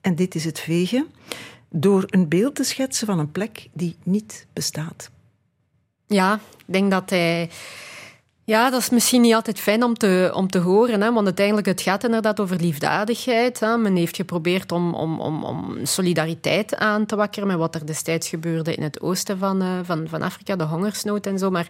en 0.00 0.14
dit 0.14 0.34
is 0.34 0.44
het 0.44 0.60
vegen, 0.60 1.06
door 1.68 2.04
een 2.06 2.28
beeld 2.28 2.54
te 2.54 2.64
schetsen 2.64 3.06
van 3.06 3.18
een 3.18 3.32
plek 3.32 3.68
die 3.72 3.96
niet 4.02 4.46
bestaat. 4.52 5.10
Ja, 6.06 6.34
ik 6.34 6.72
denk 6.72 6.90
dat 6.90 7.10
hij. 7.10 7.50
Ja, 8.46 8.70
dat 8.70 8.80
is 8.80 8.90
misschien 8.90 9.20
niet 9.20 9.34
altijd 9.34 9.60
fijn 9.60 9.82
om 9.82 9.94
te, 9.94 10.32
om 10.34 10.48
te 10.48 10.58
horen, 10.58 11.00
hè, 11.00 11.12
want 11.12 11.26
uiteindelijk 11.26 11.66
het 11.66 11.80
gaat 11.80 12.04
inderdaad 12.04 12.40
over 12.40 12.60
liefdadigheid. 12.60 13.60
Hè. 13.60 13.76
Men 13.76 13.96
heeft 13.96 14.16
geprobeerd 14.16 14.72
om, 14.72 14.94
om, 14.94 15.20
om, 15.20 15.44
om 15.44 15.86
solidariteit 15.86 16.76
aan 16.76 17.06
te 17.06 17.16
wakkeren 17.16 17.48
met 17.48 17.56
wat 17.56 17.74
er 17.74 17.86
destijds 17.86 18.28
gebeurde 18.28 18.74
in 18.74 18.82
het 18.82 19.00
oosten 19.00 19.38
van, 19.38 19.62
eh, 19.62 19.78
van, 19.82 20.08
van 20.08 20.22
Afrika, 20.22 20.56
de 20.56 20.64
hongersnood 20.64 21.26
en 21.26 21.38
zo. 21.38 21.50
Maar 21.50 21.68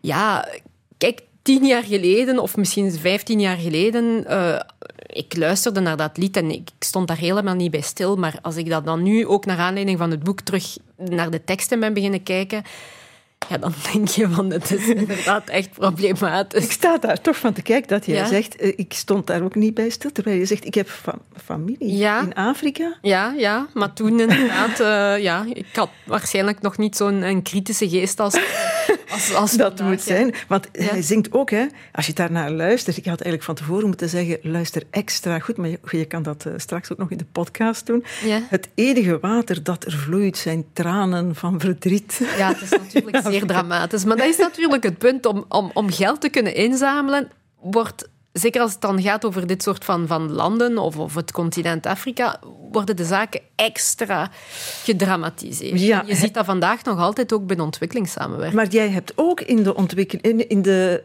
ja, 0.00 0.48
kijk, 0.98 1.22
tien 1.46 1.66
jaar 1.66 1.82
geleden, 1.82 2.38
of 2.38 2.56
misschien 2.56 2.92
vijftien 2.92 3.40
jaar 3.40 3.56
geleden, 3.56 4.26
eh, 4.26 4.60
ik 5.06 5.36
luisterde 5.36 5.80
naar 5.80 5.96
dat 5.96 6.16
lied 6.16 6.36
en 6.36 6.50
ik 6.50 6.68
stond 6.78 7.08
daar 7.08 7.16
helemaal 7.16 7.54
niet 7.54 7.70
bij 7.70 7.80
stil. 7.80 8.16
Maar 8.16 8.38
als 8.42 8.56
ik 8.56 8.70
dat 8.70 8.84
dan 8.84 9.02
nu 9.02 9.26
ook 9.26 9.44
naar 9.46 9.58
aanleiding 9.58 9.98
van 9.98 10.10
het 10.10 10.22
boek 10.22 10.40
terug 10.40 10.76
naar 10.96 11.30
de 11.30 11.44
teksten 11.44 11.80
ben 11.80 11.94
beginnen 11.94 12.22
kijken, 12.22 12.62
ja, 13.48 13.58
dan 13.58 13.72
denk 13.92 14.08
je 14.08 14.28
van, 14.28 14.50
het 14.50 14.70
is 14.70 14.88
inderdaad 15.00 15.48
echt 15.48 15.66
Ik 15.66 15.72
problematisch. 15.72 16.70
sta 16.72 16.98
daar 16.98 17.20
toch 17.20 17.36
van 17.36 17.52
te 17.52 17.62
kijken 17.62 17.88
dat 17.88 18.06
jij 18.06 18.16
Ja. 18.16 18.26
zegt, 18.26 18.56
eh, 18.56 18.72
ik 18.76 18.92
stond 18.92 19.26
daar 19.26 19.42
ook 19.42 19.54
niet 19.54 19.74
bij 19.74 19.88
stil, 19.90 20.12
terwijl 20.12 20.38
je 20.38 20.44
zegt, 20.46 20.64
ik 20.64 20.74
heb 20.74 20.88
fa- 20.88 21.18
familie 21.44 21.96
Ja. 21.96 22.20
in 22.22 22.34
Afrika. 22.34 22.98
Ja, 23.02 23.34
ja, 23.36 23.66
maar 23.74 23.92
toen 23.92 24.20
inderdaad, 24.20 24.80
eh, 24.80 25.22
ja, 25.22 25.46
ik 25.52 25.66
had 25.72 25.88
waarschijnlijk 26.04 26.60
nog 26.60 26.78
niet 26.78 26.96
zo'n 26.96 27.22
een 27.22 27.42
kritische 27.42 27.88
geest 27.88 28.20
als, 28.20 28.38
als, 29.10 29.34
als 29.34 29.52
Dat 29.56 29.66
vandaag, 29.66 29.88
moet 29.88 30.00
zijn. 30.02 30.34
Want 30.48 30.68
Ja. 30.72 30.84
hij 30.84 31.02
zingt 31.02 31.32
ook, 31.32 31.50
hè, 31.50 31.66
als 31.92 32.06
je 32.06 32.12
daarnaar 32.12 32.50
luistert. 32.50 32.96
Ik 32.96 33.04
had 33.04 33.20
eigenlijk 33.20 33.42
van 33.42 33.54
tevoren 33.54 33.86
moeten 33.86 34.08
zeggen: 34.08 34.38
luister 34.42 34.82
extra 34.90 35.38
goed. 35.38 35.56
Maar 35.56 35.68
je, 35.68 35.78
je 35.90 36.04
kan 36.04 36.22
dat 36.22 36.44
eh, 36.46 36.52
straks 36.56 36.92
ook 36.92 36.98
nog 36.98 37.10
in 37.10 37.18
de 37.18 37.26
podcast 37.32 37.86
doen. 37.86 38.04
Het 38.48 38.68
enige 38.74 39.18
water 39.20 39.62
dat 39.62 39.84
er 39.84 39.92
vloeit 39.92 40.36
zijn 40.36 40.64
tranen 40.72 41.34
van 41.34 41.60
verdriet. 41.60 42.20
Ja, 42.36 42.48
het 42.48 42.60
is 42.62 42.70
natuurlijk 42.92 43.22
zeer 43.30 43.46
dramatisch. 43.46 44.04
Maar 44.04 44.16
dat 44.16 44.26
is 44.26 44.36
natuurlijk 44.36 44.82
het 44.82 44.98
punt 44.98 45.26
om, 45.26 45.44
om, 45.48 45.70
om 45.74 45.90
geld 45.90 46.20
te 46.20 46.28
kunnen 46.28 46.54
inzamelen. 46.54 47.30
Wordt, 47.60 48.08
zeker 48.32 48.60
als 48.60 48.72
het 48.72 48.80
dan 48.80 49.02
gaat 49.02 49.24
over 49.24 49.46
dit 49.46 49.62
soort 49.62 49.84
van, 49.84 50.06
van 50.06 50.32
landen 50.32 50.78
of, 50.78 50.96
of 50.96 51.14
het 51.14 51.32
continent 51.32 51.86
Afrika, 51.86 52.40
worden 52.72 52.96
de 52.96 53.04
zaken 53.04 53.40
extra 53.56 54.30
gedramatiseerd. 54.84 55.80
Ja, 55.80 56.02
Je 56.06 56.14
ziet 56.14 56.34
dat 56.34 56.44
vandaag 56.44 56.84
nog 56.84 56.98
altijd 56.98 57.32
ook 57.32 57.46
bij 57.46 57.56
de 57.56 57.62
ontwikkelingssamenwerking. 57.62 58.54
Maar 58.62 58.68
jij 58.68 58.88
hebt 58.88 59.12
ook 59.14 59.40
in 59.40 59.62
de, 59.62 59.74
ontwikkel- 59.74 60.18
in, 60.22 60.48
in 60.48 60.62
de 60.62 61.02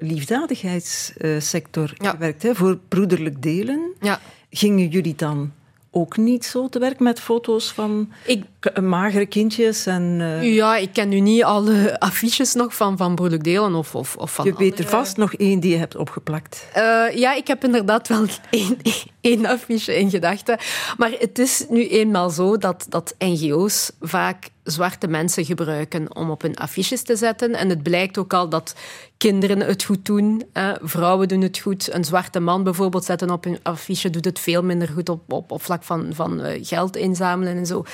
eh, 0.00 0.08
liefdadigheidssector 0.08 1.92
Ja. 1.94 2.10
gewerkt, 2.10 2.42
hè, 2.42 2.54
voor 2.54 2.78
broederlijk 2.88 3.42
delen. 3.42 3.92
Ja, 4.00 4.20
Gingen 4.50 4.88
jullie 4.88 5.14
dan 5.14 5.52
ook 5.94 6.16
niet 6.16 6.44
zo 6.44 6.68
te 6.68 6.78
werk 6.78 7.00
met 7.00 7.20
foto's 7.20 7.72
van 7.72 8.12
ik, 8.24 8.44
magere 8.80 9.26
kindjes? 9.26 9.86
En, 9.86 10.16
eh, 10.20 10.54
ja, 10.54 10.76
ik 10.76 10.92
ken 10.92 11.08
nu 11.08 11.20
niet 11.20 11.44
alle 11.44 12.00
affiches 12.00 12.54
nog 12.54 12.74
van, 12.74 12.96
van 12.96 13.14
Broerlijk 13.14 13.44
Delen 13.44 13.74
of, 13.74 13.94
of, 13.94 14.16
of 14.16 14.34
van 14.34 14.44
je 14.44 14.54
weet 14.56 14.78
er 14.78 14.88
vast 14.88 15.16
nog 15.16 15.34
één 15.34 15.60
die 15.60 15.70
je 15.70 15.78
hebt 15.78 15.96
opgeplakt. 15.96 16.68
Eh, 16.72 17.06
ja, 17.14 17.34
ik 17.34 17.46
heb 17.46 17.64
inderdaad 17.64 18.08
wel 18.08 18.26
één, 18.50 18.76
één 19.24 19.46
affiche 19.46 19.98
in 19.98 20.10
gedachten. 20.10 20.58
Maar 20.96 21.10
het 21.18 21.38
is 21.38 21.64
nu 21.68 21.88
eenmaal 21.88 22.30
zo 22.30 22.56
dat, 22.58 22.86
dat 22.88 23.14
NGO's 23.18 23.90
vaak 24.00 24.48
zwarte 24.62 25.06
mensen 25.06 25.44
gebruiken 25.44 26.16
om 26.16 26.30
op 26.30 26.42
hun 26.42 26.56
affiches 26.56 27.02
te 27.02 27.16
zetten. 27.16 27.54
En 27.54 27.68
het 27.68 27.82
blijkt 27.82 28.18
ook 28.18 28.32
al 28.32 28.48
dat 28.48 28.74
kinderen 29.16 29.60
het 29.60 29.84
goed 29.84 30.04
doen. 30.04 30.42
vrouwen 30.82 31.28
doen 31.28 31.40
het 31.40 31.58
goed. 31.58 31.92
Een 31.92 32.04
zwarte 32.04 32.40
man 32.40 32.62
bijvoorbeeld 32.62 33.04
zetten 33.04 33.30
op 33.30 33.44
hun 33.44 33.58
affiche 33.62 34.10
doet 34.10 34.24
het 34.24 34.38
veel 34.38 34.62
minder 34.62 34.88
goed 34.88 35.08
op, 35.08 35.32
op, 35.32 35.50
op 35.50 35.62
vlak 35.62 35.82
van, 35.82 36.08
van 36.12 36.40
eh, 36.40 36.64
geld 36.66 36.96
inzamelen 36.96 37.56
en 37.56 37.66
zo. 37.66 37.84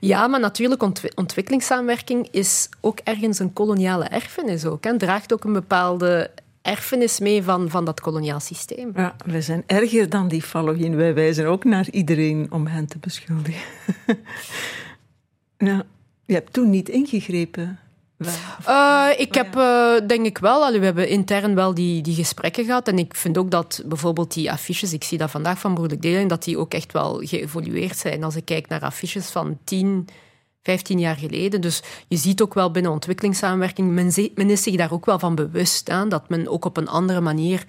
Ja, 0.00 0.26
maar 0.26 0.40
natuurlijk, 0.40 0.82
ontwi- 0.82 1.10
ontwikkelingssamenwerking 1.14 2.28
is 2.30 2.68
ook 2.80 2.98
ergens 3.04 3.38
een 3.38 3.52
koloniale 3.52 4.04
erfenis 4.04 4.64
ook. 4.64 4.84
En 4.84 4.98
draagt 4.98 5.32
ook 5.32 5.44
een 5.44 5.52
bepaalde 5.52 6.30
erfenis 6.62 7.18
mee 7.18 7.42
van, 7.42 7.70
van 7.70 7.84
dat 7.84 8.00
koloniaal 8.00 8.40
systeem. 8.40 8.92
Ja, 8.94 9.16
wij 9.26 9.40
zijn 9.40 9.62
erger 9.66 10.08
dan 10.08 10.28
die 10.28 10.42
Fallowin. 10.42 10.96
Wij 10.96 11.14
wijzen 11.14 11.46
ook 11.46 11.64
naar 11.64 11.90
iedereen 11.90 12.46
om 12.50 12.66
hen 12.66 12.86
te 12.86 12.98
beschuldigen. 12.98 13.62
ja, 15.58 15.82
je 16.26 16.34
hebt 16.34 16.52
toen 16.52 16.70
niet 16.70 16.88
ingegrepen 16.88 17.78
Uh, 18.68 19.06
ik 19.16 19.34
heb, 19.34 19.56
uh, 19.56 19.92
denk 20.06 20.26
ik 20.26 20.38
wel, 20.38 20.64
allee, 20.64 20.78
we 20.78 20.84
hebben 20.84 21.08
intern 21.08 21.54
wel 21.54 21.74
die, 21.74 22.02
die 22.02 22.14
gesprekken 22.14 22.64
gehad. 22.64 22.88
En 22.88 22.98
ik 22.98 23.14
vind 23.14 23.38
ook 23.38 23.50
dat 23.50 23.82
bijvoorbeeld 23.86 24.34
die 24.34 24.52
affiches, 24.52 24.92
ik 24.92 25.04
zie 25.04 25.18
dat 25.18 25.30
vandaag 25.30 25.58
van 25.58 25.74
Broerlijk 25.74 26.02
Deling, 26.02 26.28
dat 26.28 26.44
die 26.44 26.58
ook 26.58 26.74
echt 26.74 26.92
wel 26.92 27.20
geëvolueerd 27.24 27.96
zijn. 27.96 28.24
Als 28.24 28.36
ik 28.36 28.44
kijk 28.44 28.68
naar 28.68 28.80
affiches 28.80 29.30
van 29.30 29.58
10, 29.64 30.08
15 30.62 30.98
jaar 30.98 31.16
geleden. 31.16 31.60
Dus 31.60 31.82
je 32.08 32.16
ziet 32.16 32.42
ook 32.42 32.54
wel 32.54 32.70
binnen 32.70 32.92
ontwikkelingssamenwerking, 32.92 33.90
men, 34.34 34.50
is 34.50 34.62
zich 34.62 34.76
daar 34.76 34.92
ook 34.92 35.06
wel 35.06 35.18
van 35.18 35.34
bewust 35.34 35.90
aan, 35.90 36.08
dat 36.08 36.28
men 36.28 36.48
ook 36.48 36.64
op 36.64 36.76
een 36.76 36.88
andere 36.88 37.20
manier 37.20 37.64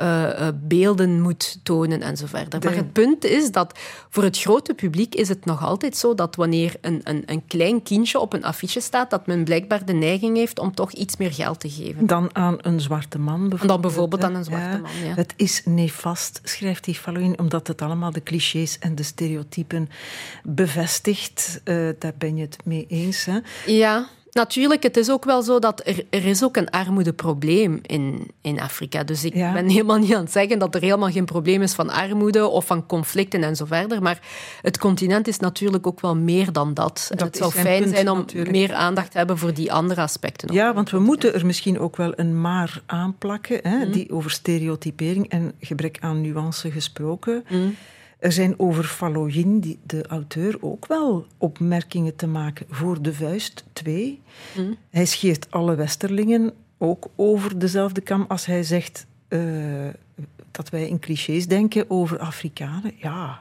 uh, 0.00 0.48
beelden 0.54 1.20
moet 1.20 1.58
tonen 1.62 2.02
en 2.02 2.16
zo 2.16 2.26
verder. 2.26 2.60
Maar 2.64 2.74
het 2.76 2.92
punt 2.92 3.24
is 3.24 3.50
dat 3.50 3.78
voor 4.10 4.22
het 4.22 4.38
grote 4.38 4.74
publiek 4.74 5.14
is 5.14 5.28
het 5.28 5.44
nog 5.44 5.64
altijd 5.64 5.96
zo 5.96 6.14
dat 6.14 6.36
wanneer 6.36 6.76
een, 6.80 7.00
een, 7.04 7.22
een 7.26 7.46
klein 7.46 7.82
kindje 7.82 8.18
op 8.18 8.32
een 8.32 8.44
affiche 8.44 8.80
staat, 8.80 9.10
dat 9.10 9.26
men 9.26 9.44
blijkbaar 9.44 9.84
de 9.84 9.92
neiging 9.92 10.36
heeft 10.36 10.58
om 10.58 10.74
toch 10.74 10.92
iets 10.92 11.16
meer 11.16 11.32
geld 11.32 11.60
te 11.60 11.70
geven. 11.70 12.06
Dan 12.06 12.30
aan 12.32 12.56
een 12.60 12.80
zwarte 12.80 13.18
man 13.18 13.38
bijvoorbeeld. 13.38 13.68
Dan 13.68 13.80
bijvoorbeeld 13.80 14.24
aan 14.24 14.34
een 14.34 14.44
zwarte 14.44 14.78
man, 14.78 14.90
ja. 15.04 15.14
Het 15.14 15.32
is 15.36 15.62
nefast, 15.64 16.40
schrijft 16.42 16.84
die 16.84 16.94
Falloin, 16.94 17.38
omdat 17.38 17.66
het 17.66 17.82
allemaal 17.82 18.12
de 18.12 18.22
clichés 18.22 18.78
en 18.78 18.94
de 18.94 19.02
stereotypen 19.02 19.88
bevestigt. 20.42 21.60
Uh, 21.64 21.88
daar 21.98 22.14
ben 22.18 22.36
je 22.36 22.42
het 22.42 22.56
mee 22.64 22.86
eens, 22.88 23.24
hè? 23.24 23.38
Ja, 23.66 24.08
Natuurlijk, 24.32 24.82
het 24.82 24.96
is 24.96 25.10
ook 25.10 25.24
wel 25.24 25.42
zo 25.42 25.58
dat 25.58 25.86
er, 25.86 26.04
er 26.10 26.24
is 26.24 26.44
ook 26.44 26.56
een 26.56 26.70
armoedeprobleem 26.70 27.78
in, 27.82 28.30
in 28.40 28.60
Afrika. 28.60 29.04
Dus 29.04 29.24
ik 29.24 29.32
ben 29.32 29.68
helemaal 29.68 29.98
niet 29.98 30.14
aan 30.14 30.22
het 30.22 30.32
zeggen 30.32 30.58
dat 30.58 30.74
er 30.74 30.80
helemaal 30.80 31.10
geen 31.10 31.24
probleem 31.24 31.62
is 31.62 31.74
van 31.74 31.90
armoede 31.90 32.46
of 32.46 32.66
van 32.66 32.86
conflicten 32.86 33.42
en 33.42 33.56
zo 33.56 33.64
verder. 33.64 34.02
Maar 34.02 34.20
het 34.62 34.78
continent 34.78 35.28
is 35.28 35.38
natuurlijk 35.38 35.86
ook 35.86 36.00
wel 36.00 36.16
meer 36.16 36.52
dan 36.52 36.74
dat. 36.74 37.06
dat 37.08 37.20
het 37.20 37.36
zou 37.36 37.52
fijn 37.52 37.88
zijn 37.88 38.10
om 38.10 38.24
meer 38.32 38.74
aandacht 38.74 39.10
te 39.10 39.18
hebben 39.18 39.38
voor 39.38 39.54
die 39.54 39.72
andere 39.72 40.00
aspecten. 40.00 40.52
Ja, 40.52 40.74
want 40.74 40.90
we 40.90 40.98
moeten 40.98 41.34
er 41.34 41.46
misschien 41.46 41.78
ook 41.78 41.96
wel 41.96 42.12
een 42.16 42.40
maar 42.40 42.82
aanplakken, 42.86 43.60
hè, 43.62 43.84
mm. 43.84 43.92
die 43.92 44.12
over 44.12 44.30
stereotypering 44.30 45.28
en 45.28 45.52
gebrek 45.60 45.96
aan 46.00 46.20
nuance 46.20 46.70
gesproken. 46.70 47.44
Mm. 47.48 47.74
Er 48.18 48.32
zijn 48.32 48.58
over 48.58 48.84
Fallogin, 48.84 49.78
de 49.86 50.06
auteur, 50.06 50.56
ook 50.60 50.86
wel 50.86 51.26
opmerkingen 51.38 52.16
te 52.16 52.26
maken 52.26 52.66
voor 52.70 53.02
De 53.02 53.14
Vuist 53.14 53.64
2. 53.72 54.20
Mm. 54.56 54.76
Hij 54.90 55.04
scheert 55.04 55.50
alle 55.50 55.74
Westerlingen 55.74 56.52
ook 56.78 57.06
over 57.16 57.58
dezelfde 57.58 58.00
kam 58.00 58.24
als 58.28 58.46
hij 58.46 58.62
zegt 58.62 59.06
uh, 59.28 59.88
dat 60.50 60.68
wij 60.68 60.88
in 60.88 60.98
clichés 60.98 61.46
denken 61.46 61.90
over 61.90 62.18
Afrikanen. 62.18 62.92
Ja, 62.96 63.40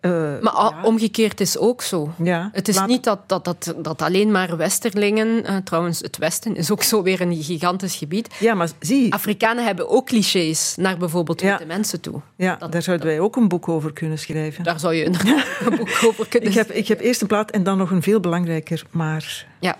uh, 0.00 0.12
maar 0.40 0.52
ja. 0.54 0.82
omgekeerd 0.82 1.40
is 1.40 1.58
ook 1.58 1.82
zo. 1.82 2.12
Ja, 2.22 2.50
het 2.52 2.68
is 2.68 2.84
niet 2.86 3.04
dat, 3.04 3.20
dat, 3.26 3.44
dat, 3.44 3.74
dat 3.82 4.02
alleen 4.02 4.30
maar 4.30 4.56
Westerlingen, 4.56 5.28
uh, 5.28 5.56
trouwens 5.56 6.00
het 6.00 6.18
Westen 6.18 6.56
is 6.56 6.70
ook 6.70 6.82
zo 6.82 7.02
weer 7.02 7.20
een 7.20 7.42
gigantisch 7.42 7.94
gebied. 7.96 8.34
Ja, 8.38 8.54
maar 8.54 8.68
zie... 8.80 9.12
Afrikanen 9.12 9.64
hebben 9.64 9.88
ook 9.88 10.06
clichés 10.06 10.74
naar 10.76 10.96
bijvoorbeeld 10.96 11.40
witte 11.40 11.66
mensen 11.66 12.00
toe. 12.00 12.20
Ja, 12.36 12.56
dat, 12.56 12.72
daar 12.72 12.82
zouden 12.82 13.06
wij 13.06 13.20
ook 13.20 13.36
een 13.36 13.48
boek 13.48 13.68
over 13.68 13.92
kunnen 13.92 14.18
schrijven. 14.18 14.64
Daar 14.64 14.80
zou 14.80 14.94
je 14.94 15.04
inderdaad 15.04 15.46
een 15.64 15.76
boek 15.84 15.98
over 16.04 16.28
kunnen 16.28 16.48
ik 16.48 16.54
heb, 16.54 16.70
ik 16.70 16.88
heb 16.88 17.00
eerst 17.00 17.20
een 17.20 17.26
plaat 17.26 17.50
en 17.50 17.62
dan 17.62 17.78
nog 17.78 17.90
een 17.90 18.02
veel 18.02 18.20
belangrijker, 18.20 18.82
maar... 18.90 19.46
Ja. 19.60 19.76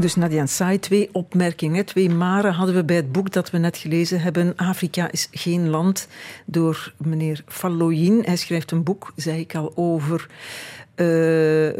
Dus 0.00 0.14
Nadia 0.14 0.46
Saai, 0.46 0.78
twee 0.78 1.08
opmerkingen. 1.12 1.84
Twee 1.84 2.10
maren 2.10 2.52
hadden 2.52 2.74
we 2.74 2.84
bij 2.84 2.96
het 2.96 3.12
boek 3.12 3.32
dat 3.32 3.50
we 3.50 3.58
net 3.58 3.76
gelezen 3.76 4.20
hebben. 4.20 4.56
Afrika 4.56 5.10
is 5.10 5.28
geen 5.30 5.68
land, 5.68 6.08
door 6.46 6.92
meneer 6.96 7.42
Falloyin. 7.46 8.22
Hij 8.24 8.36
schrijft 8.36 8.70
een 8.70 8.82
boek, 8.82 9.12
zei 9.16 9.40
ik 9.40 9.54
al, 9.54 9.72
over 9.74 10.26
uh, 10.96 11.06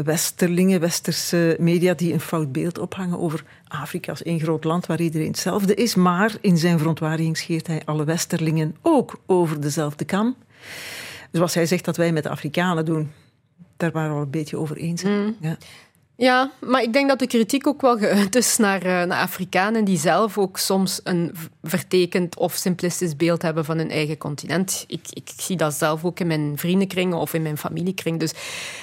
westerlingen, 0.04 0.80
westerse 0.80 1.56
media 1.60 1.94
die 1.94 2.12
een 2.12 2.20
fout 2.20 2.52
beeld 2.52 2.78
ophangen 2.78 3.18
over 3.18 3.44
Afrika 3.68 4.10
als 4.10 4.22
één 4.22 4.40
groot 4.40 4.64
land 4.64 4.86
waar 4.86 5.00
iedereen 5.00 5.26
hetzelfde 5.26 5.74
is. 5.74 5.94
Maar 5.94 6.36
in 6.40 6.56
zijn 6.58 6.78
verontwaardiging 6.78 7.36
scheert 7.36 7.66
hij 7.66 7.82
alle 7.84 8.04
westerlingen 8.04 8.76
ook 8.82 9.20
over 9.26 9.60
dezelfde 9.60 10.04
kam. 10.04 10.36
Zoals 11.32 11.54
hij 11.54 11.66
zegt 11.66 11.84
dat 11.84 11.96
wij 11.96 12.12
met 12.12 12.22
de 12.22 12.28
Afrikanen 12.28 12.84
doen. 12.84 13.10
Daar 13.76 13.92
waren 13.92 14.10
we 14.10 14.16
al 14.16 14.22
een 14.22 14.30
beetje 14.30 14.58
over 14.58 14.76
eens. 14.76 15.02
Mm. 15.02 15.36
Ja. 15.40 15.56
Ja, 16.20 16.50
maar 16.60 16.82
ik 16.82 16.92
denk 16.92 17.08
dat 17.08 17.18
de 17.18 17.26
kritiek 17.26 17.66
ook 17.66 17.80
wel 17.80 17.96
geuit 17.98 18.34
is 18.34 18.56
naar, 18.56 18.86
uh, 18.86 19.02
naar 19.02 19.22
Afrikanen 19.22 19.84
die 19.84 19.98
zelf 19.98 20.38
ook 20.38 20.58
soms 20.58 21.00
een 21.04 21.34
vertekend 21.62 22.36
of 22.36 22.54
simplistisch 22.54 23.16
beeld 23.16 23.42
hebben 23.42 23.64
van 23.64 23.78
hun 23.78 23.90
eigen 23.90 24.18
continent. 24.18 24.84
Ik, 24.86 25.06
ik 25.10 25.30
zie 25.36 25.56
dat 25.56 25.74
zelf 25.74 26.04
ook 26.04 26.20
in 26.20 26.26
mijn 26.26 26.52
vriendenkring 26.56 27.14
of 27.14 27.34
in 27.34 27.42
mijn 27.42 27.58
familiekring. 27.58 28.18
Dus 28.18 28.32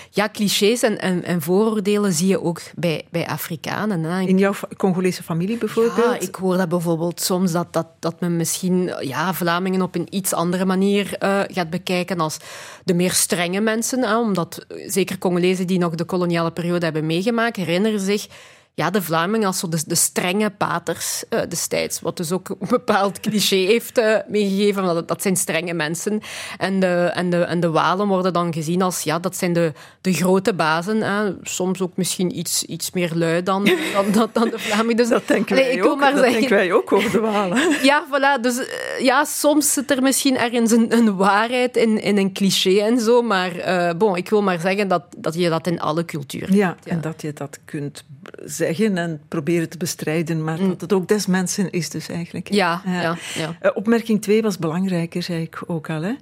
ja, 0.09 0.29
clichés 0.29 0.81
en, 0.81 0.99
en, 0.99 1.23
en 1.23 1.41
vooroordelen 1.41 2.13
zie 2.13 2.27
je 2.27 2.41
ook 2.41 2.61
bij, 2.75 3.05
bij 3.09 3.27
Afrikanen. 3.27 4.03
Hè. 4.03 4.21
In 4.21 4.37
jouw 4.37 4.53
Congolese 4.77 5.23
familie 5.23 5.57
bijvoorbeeld? 5.57 5.95
Ja, 5.95 6.19
ik 6.19 6.35
hoor 6.35 6.57
dat 6.57 6.69
bijvoorbeeld 6.69 7.21
soms 7.21 7.51
dat, 7.51 7.73
dat, 7.73 7.87
dat 7.99 8.19
men 8.19 8.35
misschien 8.35 8.93
ja, 8.99 9.33
Vlamingen 9.33 9.81
op 9.81 9.95
een 9.95 10.07
iets 10.09 10.33
andere 10.33 10.65
manier 10.65 11.15
uh, 11.23 11.39
gaat 11.47 11.69
bekijken 11.69 12.19
als 12.19 12.37
de 12.83 12.93
meer 12.93 13.11
strenge 13.11 13.59
mensen. 13.59 14.01
Hè, 14.01 14.17
omdat 14.17 14.65
zeker 14.87 15.17
Congolezen 15.17 15.67
die 15.67 15.79
nog 15.79 15.95
de 15.95 16.03
koloniale 16.05 16.51
periode 16.51 16.83
hebben 16.85 17.05
meegemaakt, 17.05 17.23
herinneren 17.55 17.99
zich 17.99 18.27
ja, 18.75 18.89
de 18.89 19.01
Vlamingen 19.01 19.47
als 19.47 19.59
zo 19.59 19.69
de, 19.69 19.83
de 19.85 19.95
strenge 19.95 20.49
paters 20.49 21.23
uh, 21.29 21.39
destijds. 21.49 22.01
Wat 22.01 22.17
dus 22.17 22.31
ook 22.31 22.49
een 22.49 22.67
bepaald 22.67 23.19
cliché 23.19 23.55
heeft 23.55 23.99
uh, 23.99 24.17
meegegeven. 24.27 24.83
Dat, 24.83 25.07
dat 25.07 25.21
zijn 25.21 25.35
strenge 25.35 25.73
mensen. 25.73 26.21
En 26.57 26.79
de, 26.79 27.11
en, 27.13 27.29
de, 27.29 27.38
en 27.38 27.59
de 27.59 27.69
Walen 27.69 28.07
worden 28.07 28.33
dan 28.33 28.53
gezien 28.53 28.81
als, 28.81 29.01
ja, 29.01 29.19
dat 29.19 29.35
zijn 29.35 29.53
de, 29.53 29.73
de 30.01 30.13
grote 30.13 30.53
bazen. 30.53 31.01
Hè. 31.01 31.33
Soms 31.41 31.81
ook 31.81 31.97
misschien 31.97 32.38
iets, 32.38 32.63
iets 32.63 32.91
meer 32.91 33.11
lui 33.13 33.43
dan, 33.43 33.63
dan, 33.93 34.11
dan, 34.11 34.29
dan 34.33 34.49
de 34.49 34.59
Vlamingen. 34.59 34.95
Dus, 34.95 35.09
dat 35.15 35.27
denken 35.27 35.55
wij, 35.55 35.83
ook, 35.83 35.99
dat 35.99 36.09
zeggen, 36.13 36.31
denken 36.31 36.49
wij 36.49 36.73
ook 36.73 36.91
over 36.91 37.11
de 37.11 37.19
Walen. 37.19 37.73
Ja, 37.83 38.05
voilà. 38.07 38.41
Dus 38.41 38.57
uh, 38.57 38.65
ja, 38.99 39.25
soms 39.25 39.73
zit 39.73 39.91
er 39.91 40.01
misschien 40.01 40.38
ergens 40.38 40.71
een, 40.71 40.93
een 40.93 41.15
waarheid 41.15 41.77
in, 41.77 42.01
in 42.01 42.17
een 42.17 42.33
cliché 42.33 42.79
en 42.79 42.99
zo. 42.99 43.21
Maar 43.21 43.51
bon, 43.97 44.15
ik 44.15 44.29
wil 44.29 44.41
maar 44.41 44.59
zeggen 44.59 44.88
dat, 44.88 45.03
dat 45.17 45.33
je 45.33 45.49
dat 45.49 45.67
in 45.67 45.79
alle 45.79 46.05
culturen 46.05 46.55
ja, 46.55 46.67
hebt, 46.67 46.85
ja, 46.85 46.91
en 46.91 47.01
dat 47.01 47.21
je 47.21 47.33
dat 47.33 47.59
kunt 47.65 48.03
zeggen 48.45 48.64
zeggen 48.65 48.97
en 48.97 49.21
proberen 49.28 49.69
te 49.69 49.78
bestrijden, 49.78 50.43
maar 50.43 50.62
mm. 50.62 50.67
dat 50.67 50.82
het 50.82 50.93
ook 50.93 51.08
des 51.08 51.25
mensen 51.25 51.69
is 51.71 51.89
dus 51.89 52.10
eigenlijk. 52.10 52.54
Ja, 52.54 52.82
ja. 52.86 53.17
ja, 53.36 53.58
uh, 53.62 53.71
opmerking 53.73 54.21
2 54.21 54.41
was 54.41 54.58
belangrijker, 54.58 55.23
zei 55.23 55.41
ik 55.41 55.62
ook 55.67 55.89
al. 55.89 56.01
Hè. 56.01 56.13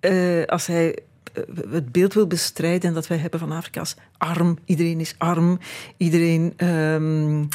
Uh, 0.00 0.46
als 0.46 0.66
hij 0.66 0.98
uh, 1.34 1.72
het 1.72 1.92
beeld 1.92 2.14
wil 2.14 2.26
bestrijden 2.26 2.94
dat 2.94 3.06
wij 3.06 3.18
hebben 3.18 3.40
van 3.40 3.52
Afrika 3.52 3.80
als 3.80 3.96
arm, 4.18 4.58
iedereen 4.64 5.00
is 5.00 5.14
arm, 5.18 5.58
iedereen... 5.96 6.54
Um, 6.66 7.48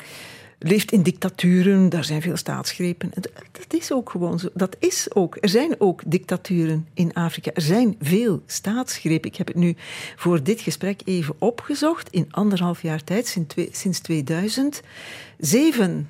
leeft 0.59 0.91
in 0.91 1.01
dictaturen, 1.01 1.89
daar 1.89 2.03
zijn 2.03 2.21
veel 2.21 2.37
staatsgrepen. 2.37 3.11
Dat 3.51 3.73
is 3.73 3.91
ook 3.91 4.09
gewoon 4.09 4.39
zo. 4.39 4.49
Dat 4.53 4.75
is 4.79 5.07
ook. 5.13 5.37
Er 5.41 5.49
zijn 5.49 5.75
ook 5.79 6.01
dictaturen 6.05 6.87
in 6.93 7.13
Afrika. 7.13 7.51
Er 7.53 7.61
zijn 7.61 7.95
veel 8.01 8.41
staatsgrepen. 8.45 9.29
Ik 9.29 9.35
heb 9.35 9.47
het 9.47 9.55
nu 9.55 9.75
voor 10.15 10.43
dit 10.43 10.61
gesprek 10.61 11.01
even 11.05 11.35
opgezocht. 11.37 12.09
In 12.09 12.27
anderhalf 12.31 12.81
jaar 12.81 13.03
tijd, 13.03 13.37
sinds 13.71 13.99
2000. 13.99 14.81
Zeven 15.37 16.09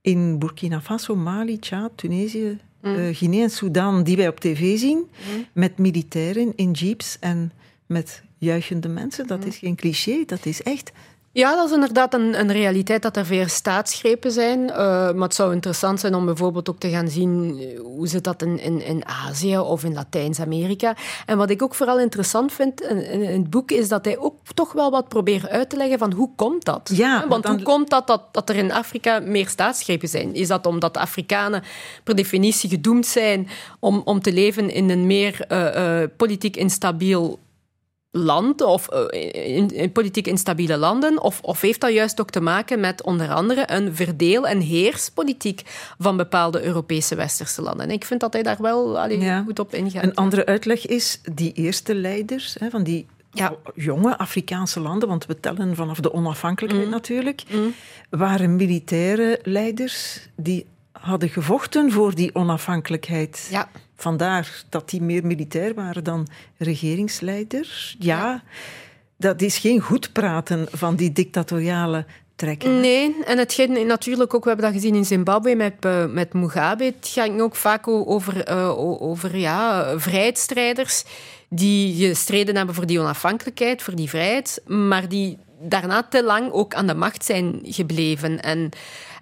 in 0.00 0.38
Burkina 0.38 0.80
Faso, 0.80 1.16
Mali, 1.16 1.58
Tjaad, 1.58 1.92
Tunesië, 1.94 2.58
mm. 2.82 2.94
uh, 2.94 3.16
Guinea 3.16 3.42
en 3.42 3.50
Sudan, 3.50 4.02
die 4.02 4.16
wij 4.16 4.28
op 4.28 4.40
tv 4.40 4.78
zien. 4.78 4.98
Mm. 4.98 5.46
Met 5.52 5.78
militairen 5.78 6.52
in 6.56 6.70
jeeps 6.70 7.16
en 7.20 7.52
met 7.86 8.22
juichende 8.38 8.88
mensen. 8.88 9.26
Dat 9.26 9.40
mm. 9.40 9.46
is 9.46 9.56
geen 9.56 9.76
cliché, 9.76 10.22
dat 10.26 10.46
is 10.46 10.62
echt 10.62 10.92
ja, 11.32 11.56
dat 11.56 11.66
is 11.66 11.74
inderdaad 11.74 12.14
een, 12.14 12.40
een 12.40 12.52
realiteit 12.52 13.02
dat 13.02 13.16
er 13.16 13.26
veel 13.26 13.48
staatsgrepen 13.48 14.32
zijn. 14.32 14.60
Uh, 14.60 14.74
maar 14.76 15.14
het 15.28 15.34
zou 15.34 15.52
interessant 15.52 16.00
zijn 16.00 16.14
om 16.14 16.24
bijvoorbeeld 16.24 16.70
ook 16.70 16.78
te 16.78 16.90
gaan 16.90 17.08
zien 17.08 17.58
eh, 17.58 17.80
hoe 17.80 18.08
zit 18.08 18.24
dat 18.24 18.42
in, 18.42 18.58
in, 18.58 18.84
in 18.84 19.06
Azië 19.06 19.58
of 19.58 19.84
in 19.84 19.92
Latijns-Amerika. 19.92 20.96
En 21.26 21.36
wat 21.36 21.50
ik 21.50 21.62
ook 21.62 21.74
vooral 21.74 22.00
interessant 22.00 22.52
vind 22.52 22.80
in, 22.80 23.10
in, 23.10 23.20
het 23.20 23.50
boek 23.50 23.70
is 23.70 23.88
dat 23.88 24.04
hij 24.04 24.18
ook 24.18 24.34
toch 24.54 24.72
wel 24.72 24.90
wat 24.90 25.08
probeert 25.08 25.48
uit 25.48 25.70
te 25.70 25.76
leggen 25.76 25.98
van 25.98 26.12
hoe 26.12 26.30
komt 26.36 26.64
dat? 26.64 26.90
Ja, 26.94 27.28
Want 27.28 27.44
hoe 27.44 27.62
komt 27.62 27.90
dat, 27.90 28.06
dat 28.06 28.22
dat 28.32 28.48
er 28.48 28.56
in 28.56 28.72
Afrika 28.72 29.20
meer 29.20 29.48
staatsgrepen 29.48 30.08
zijn? 30.08 30.34
Is 30.34 30.48
dat 30.48 30.66
omdat 30.66 30.96
Afrikanen 30.96 31.62
per 32.04 32.16
definitie 32.16 32.70
gedoemd 32.70 33.06
zijn 33.06 33.48
om, 33.78 34.02
om 34.04 34.20
te 34.20 34.32
leven 34.32 34.70
in 34.70 34.90
een 34.90 35.06
meer 35.06 35.44
uh, 35.48 35.74
uh, 35.74 36.08
politiek 36.16 36.56
instabiel 36.56 37.38
land 38.10 38.62
of 38.62 38.88
eh, 38.88 39.56
in, 39.56 39.68
in, 39.68 39.92
politiek 39.92 40.26
instabiele 40.26 40.76
landen? 40.76 41.22
Of, 41.22 41.40
of 41.40 41.60
heeft 41.60 41.80
dat 41.80 41.92
juist 41.92 42.20
ook 42.20 42.30
te 42.30 42.40
maken 42.40 42.80
met 42.80 43.02
onder 43.02 43.32
andere 43.32 43.62
een 43.66 43.94
verdeel- 43.94 44.46
en 44.46 44.60
heerspolitiek 44.60 45.62
van 45.98 46.16
bepaalde 46.16 46.62
Europese 46.64 47.14
westerse 47.14 47.62
landen? 47.62 47.86
En 47.86 47.92
ik 47.92 48.04
vind 48.04 48.20
dat 48.20 48.32
hij 48.32 48.42
daar 48.42 48.58
wel 48.60 48.98
allee, 49.00 49.42
goed 49.44 49.58
op 49.58 49.74
ingaat. 49.74 50.02
Een 50.02 50.14
andere 50.14 50.46
uitleg 50.46 50.86
is 50.86 51.20
die 51.32 51.52
eerste 51.52 51.94
leiders 51.94 52.56
hè, 52.58 52.70
van 52.70 52.82
die 52.82 53.06
ja. 53.32 53.54
jonge 53.74 54.18
Afrikaanse 54.18 54.80
landen, 54.80 55.08
want 55.08 55.26
we 55.26 55.40
tellen 55.40 55.76
vanaf 55.76 56.00
de 56.00 56.12
onafhankelijkheid 56.12 56.84
mm. 56.84 56.90
natuurlijk, 56.90 57.42
mm. 57.50 57.74
waren 58.10 58.56
militaire 58.56 59.38
leiders 59.42 60.28
die 60.36 60.66
hadden 60.92 61.28
gevochten 61.28 61.92
voor 61.92 62.14
die 62.14 62.34
onafhankelijkheid. 62.34 63.48
Ja. 63.50 63.68
Vandaar 64.00 64.62
dat 64.68 64.90
die 64.90 65.02
meer 65.02 65.26
militair 65.26 65.74
waren 65.74 66.04
dan 66.04 66.26
regeringsleiders. 66.58 67.96
Ja. 67.98 68.42
dat 69.16 69.42
is 69.42 69.58
geen 69.58 69.80
goed 69.80 70.12
praten 70.12 70.68
van 70.72 70.96
die 70.96 71.12
dictatoriale 71.12 72.04
trekken. 72.36 72.80
Nee, 72.80 73.16
en 73.24 73.38
het 73.38 73.52
ging 73.52 73.86
natuurlijk 73.86 74.34
ook, 74.34 74.42
we 74.42 74.48
hebben 74.48 74.66
dat 74.66 74.74
gezien 74.80 74.94
in 74.94 75.04
Zimbabwe 75.04 75.54
met, 75.54 75.74
eh, 75.80 76.06
met 76.06 76.32
Mugabe. 76.32 76.84
Het 76.84 77.08
ging 77.12 77.40
ook 77.40 77.56
vaak 77.56 77.88
over, 77.88 78.48
o- 78.76 78.98
over 79.00 79.36
ja, 79.36 79.92
vrijheidsstrijders 79.98 81.04
die 81.48 82.08
gestreden 82.08 82.56
hebben 82.56 82.74
voor 82.74 82.86
die 82.86 83.00
onafhankelijkheid, 83.00 83.82
voor 83.82 83.94
die 83.96 84.08
vrijheid, 84.08 84.62
maar 84.66 85.08
die 85.08 85.38
daarna 85.62 86.02
te 86.02 86.24
lang 86.24 86.52
ook 86.52 86.74
aan 86.74 86.86
de 86.86 86.94
macht 86.94 87.24
zijn 87.24 87.60
gebleven. 87.62 88.42
En, 88.42 88.70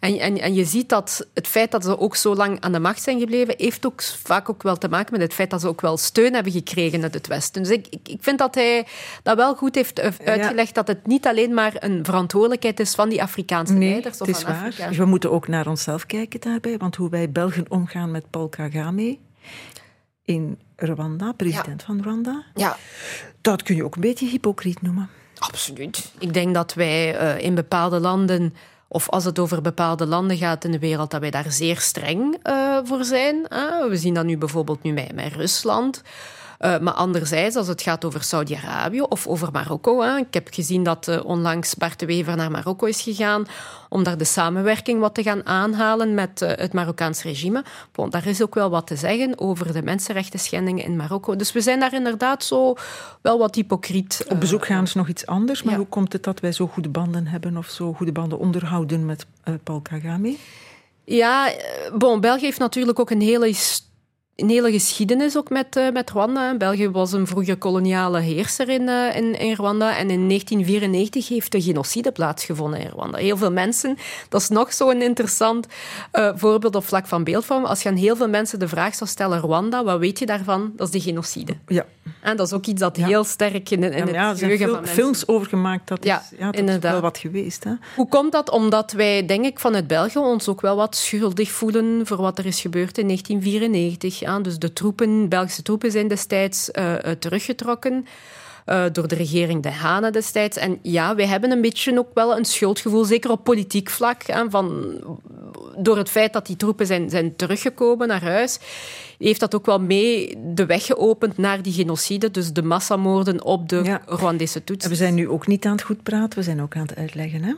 en, 0.01 0.19
en, 0.19 0.41
en 0.41 0.55
je 0.55 0.65
ziet 0.65 0.89
dat 0.89 1.27
het 1.35 1.47
feit 1.47 1.71
dat 1.71 1.85
ze 1.85 1.99
ook 1.99 2.17
zo 2.17 2.35
lang 2.35 2.61
aan 2.61 2.73
de 2.73 2.79
macht 2.79 3.03
zijn 3.03 3.19
gebleven, 3.19 3.55
heeft 3.57 3.87
ook 3.87 4.03
vaak 4.03 4.51
ook 4.51 4.63
wel 4.63 4.77
te 4.77 4.89
maken 4.89 5.13
met 5.13 5.23
het 5.23 5.35
feit 5.35 5.51
dat 5.51 5.61
ze 5.61 5.69
ook 5.69 5.81
wel 5.81 5.97
steun 5.97 6.35
hebben 6.35 6.53
gekregen 6.53 7.03
uit 7.03 7.15
het 7.15 7.27
Westen. 7.27 7.63
Dus 7.63 7.73
ik, 7.73 7.87
ik, 7.91 8.09
ik 8.09 8.19
vind 8.23 8.39
dat 8.39 8.55
hij 8.55 8.87
dat 9.23 9.37
wel 9.37 9.55
goed 9.55 9.75
heeft 9.75 10.01
uitgelegd, 10.25 10.75
dat 10.75 10.89
het 10.89 11.07
niet 11.07 11.27
alleen 11.27 11.55
maar 11.55 11.73
een 11.79 12.05
verantwoordelijkheid 12.05 12.81
is 12.81 12.95
van 12.95 13.09
die 13.09 13.23
Afrikaanse 13.23 13.73
Nee, 13.73 13.89
leiders. 13.89 14.19
het 14.19 14.29
of 14.29 14.37
is 14.37 14.43
van 14.43 14.53
waar. 14.53 14.67
Afrika. 14.67 14.91
We 14.91 15.05
moeten 15.05 15.31
ook 15.31 15.49
naar 15.49 15.67
onszelf 15.67 16.07
kijken 16.07 16.41
daarbij, 16.41 16.77
want 16.77 16.97
hoe 16.97 17.11
wij 17.11 17.31
Belgen 17.31 17.65
omgaan 17.69 18.11
met 18.11 18.31
Paul 18.31 18.49
Kagame 18.49 19.19
in 20.25 20.59
Rwanda, 20.77 21.33
president 21.33 21.83
van 21.83 22.01
Rwanda, 22.03 22.45
Ja, 22.55 22.77
dat 23.41 23.63
kun 23.63 23.77
je 23.77 23.85
ook 23.85 23.95
een 23.95 24.01
beetje 24.01 24.29
hypocriet 24.29 24.83
noemen. 24.83 25.09
Absoluut. 25.39 26.13
Ik 26.19 26.33
denk 26.35 26.55
dat 26.55 26.75
wij 26.75 27.17
eh, 27.17 27.45
in 27.45 27.55
bepaalde 27.55 28.01
landen, 28.01 28.55
of 28.89 29.09
als 29.09 29.25
het 29.25 29.39
over 29.39 29.63
bepaalde 29.63 30.07
landen 30.07 30.37
gaat 30.37 30.65
in 30.65 30.71
de 30.71 30.79
wereld, 30.79 31.11
dat 31.11 31.21
wij 31.21 31.31
daar 31.31 31.53
zeer 31.53 31.79
streng 31.79 32.37
eh, 32.43 32.79
voor 32.85 33.05
zijn. 33.05 33.49
Ah, 33.49 33.89
we 33.89 33.97
zien 33.97 34.15
dat 34.15 34.25
nu 34.25 34.39
bijvoorbeeld 34.39 34.83
nu 34.83 34.93
met, 34.93 35.15
met 35.15 35.33
Rusland. 35.33 36.03
Eh, 36.59 36.79
maar 36.79 36.93
anderzijds, 36.95 37.57
als 37.57 37.67
het 37.69 37.83
gaat 37.83 38.05
over 38.05 38.23
Saudi-Arabië 38.23 39.01
of 39.01 39.27
over 39.27 39.49
Marokko. 39.53 40.01
hè. 40.01 40.17
Ik 40.17 40.35
heb 40.35 40.49
gezien 40.51 40.83
dat 40.83 41.09
eh, 41.09 41.25
onlangs 41.25 41.75
Bart 41.75 41.99
de 41.99 42.07
Wever 42.07 42.37
naar 42.37 42.51
Marokko 42.51 42.87
is 42.87 43.01
gegaan 43.01 43.47
om 43.89 44.03
daar 44.03 44.19
de 44.19 44.25
samenwerking 44.25 45.01
wat 45.01 45.15
te 45.15 45.23
gaan 45.23 45.47
aanhalen 45.47 46.15
met 46.15 46.43
eh, 46.43 46.51
het 46.57 46.73
Marokkaans 46.73 47.23
regime. 47.23 47.65
Bon, 47.93 48.11
daar 48.11 48.27
is 48.27 48.43
ook 48.43 48.55
wel 48.55 48.71
wat 48.71 48.87
te 48.87 48.97
zeggen 48.97 49.39
over 49.39 49.73
de 49.73 49.83
mensenrechten 49.83 50.39
schendingen 50.39 50.85
in 50.85 50.97
Marokko. 50.97 51.37
Dus 51.37 51.53
we 51.53 51.61
zijn 51.61 51.81
daar 51.81 51.95
inderdaad 51.95 52.45
zo 52.45 52.75
wel 53.21 53.39
wat 53.39 53.55
hypocriet. 53.55 54.25
Op 54.29 54.41
bezoek 54.41 54.67
gaan 54.67 54.83
is 54.85 54.95
nog 54.95 55.09
iets 55.09 55.27
anders, 55.27 55.63
maar 55.63 55.73
ja. 55.73 55.79
hoe 55.79 55.89
komt 55.89 56.13
het 56.13 56.23
dat 56.23 56.41
wij 56.41 56.53
zo 56.53 56.67
goede 56.67 56.89
banden 56.89 57.27
hebben 57.27 57.57
of 57.57 57.69
zo 57.69 57.93
goede 57.93 58.13
banden 58.13 58.39
onderhouden 58.39 59.07
met 59.07 59.27
Paul 59.63 59.81
Kagame? 59.81 60.37
Ja, 61.05 61.51
bon, 61.95 62.21
België 62.21 62.45
heeft 62.45 62.59
natuurlijk 62.59 62.99
ook 63.01 63.11
een 63.11 63.21
hele, 63.21 63.47
his- 63.47 63.88
een 64.39 64.49
hele 64.49 64.73
geschiedenis 64.73 65.37
ook 65.37 65.51
met, 65.51 65.77
eh, 65.77 65.91
met 65.93 66.11
Rwanda. 66.11 66.57
België 66.57 66.91
was 66.91 67.13
een 67.13 67.27
vroege 67.27 67.57
koloniale 67.57 68.21
heerser 68.21 68.69
in, 68.69 68.89
eh, 68.89 69.17
in, 69.41 69.53
Rwanda. 69.55 69.97
En 69.97 70.11
in 70.11 70.27
1994 70.27 71.29
heeft 71.29 71.53
de 71.53 71.63
genocide 71.63 72.13
plaatsgevonden 72.13 72.81
in 72.81 72.89
Rwanda. 72.89 73.19
Heel 73.19 73.37
veel 73.37 73.53
mensen, 73.53 73.97
dat 74.29 74.41
is 74.41 74.49
nog 74.49 74.73
zo'n 74.73 75.03
interessant 75.03 75.67
eh, 76.13 76.31
voorbeeld 76.35 76.75
op 76.75 76.85
vlak 76.85 77.07
van 77.07 77.25
beeldvorm. 77.25 77.65
Als 77.65 77.83
je 77.83 77.89
aan 77.89 77.97
heel 77.97 78.17
veel 78.17 78.29
mensen 78.29 78.59
de 78.59 78.69
vraag 78.69 78.95
zou 78.95 79.11
stellen, 79.11 79.41
Rwanda, 79.41 79.85
wat 79.85 79.99
weet 79.99 80.19
je 80.19 80.27
daarvan? 80.27 80.73
Dat 80.77 80.87
is 80.87 80.93
de 80.93 81.01
genocide. 81.01 81.57
Ja, 81.67 81.87
En 82.21 82.37
dat 82.37 82.47
is 82.47 82.53
ook 82.53 82.67
iets 82.67 82.81
dat 82.81 82.97
Ja. 82.97 83.07
heel 83.07 83.25
sterk 83.25 83.71
in, 83.71 83.83
in 83.83 83.93
ja, 83.93 83.99
het 84.05 84.11
ja, 84.15 84.35
geheugen 84.35 84.59
fil- 84.59 84.69
van 84.75 84.77
mensen 84.85 85.03
films 85.03 85.29
over 85.29 85.49
gemaakt. 85.49 85.89
Dat 85.89 86.05
is, 86.05 86.11
Ja, 86.39 86.51
dat 86.51 86.69
is 86.69 86.79
wel 86.79 87.01
wat 87.01 87.19
geweest. 87.19 87.65
Hè? 87.65 87.73
Hoe 87.97 88.09
komt 88.09 88.33
dat? 88.33 88.51
Omdat 88.51 88.93
wij, 88.93 89.27
denk 89.27 89.45
ik, 89.45 89.59
vanuit 89.59 89.87
België 89.87 90.19
ons 90.19 90.49
ook 90.49 90.61
wel 90.61 90.77
wat 90.77 90.97
schuldig 90.97 91.51
voelen 91.51 92.01
voor 92.07 92.17
wat 92.17 92.39
er 92.39 92.47
is 92.47 92.61
gebeurd 92.61 92.99
in 92.99 93.07
1994. 93.07 94.19
Ja. 94.19 94.41
Dus 94.41 94.59
de 94.59 94.73
troepen, 94.73 95.29
Belgische 95.29 95.63
troepen 95.63 95.91
zijn 95.91 96.09
destijds 96.09 96.71
eh, 96.71 96.95
eh, 96.95 97.19
teruggetrokken. 97.19 98.07
eh, 98.65 98.85
door 98.93 99.09
de 99.09 99.15
regering 99.15 99.63
De 99.63 99.71
Hane 99.71 100.11
destijds. 100.11 100.57
En 100.57 100.79
ja, 100.83 101.15
wij 101.15 101.27
hebben 101.27 101.51
een 101.51 101.61
beetje 101.61 101.99
ook 101.99 102.09
wel 102.15 102.37
een 102.37 102.45
schuldgevoel, 102.45 103.05
zeker 103.05 103.31
op 103.31 103.45
politiek 103.45 103.91
vlak. 103.91 104.23
hè, 104.27 104.51
van, 104.51 104.97
door 105.79 105.97
het 105.97 106.11
feit 106.11 106.33
dat 106.33 106.47
die 106.47 106.57
troepen 106.57 106.87
zijn, 106.87 107.11
zijn 107.11 107.37
teruggekomen 107.37 108.09
naar 108.09 108.23
huis, 108.23 108.59
heeft 109.19 109.41
dat 109.41 109.55
ook 109.55 109.67
wel 109.67 109.81
mee 109.81 110.39
de 110.55 110.67
weg 110.67 110.85
geopend 110.87 111.37
naar 111.37 111.63
die 111.63 111.73
genocide. 111.73 112.31
Dus 112.31 112.53
de 112.53 112.63
massamoorden 112.63 113.45
op 113.45 113.69
de 113.69 113.81
Ja. 113.85 114.03
Rwandese 114.07 114.65
Tutsis. 114.65 114.85
En 114.85 114.91
we 114.91 114.97
zijn 114.97 115.15
nu 115.15 115.29
ook 115.29 115.47
niet 115.47 115.65
aan 115.65 115.73
het 115.73 115.83
goed 115.83 116.03
praten, 116.03 116.39
we 116.39 116.45
zijn 116.45 116.63
ook 116.63 116.77
aan 116.77 116.83
het 116.83 116.97
uitleggen. 116.97 117.43
Hè? 117.43 117.55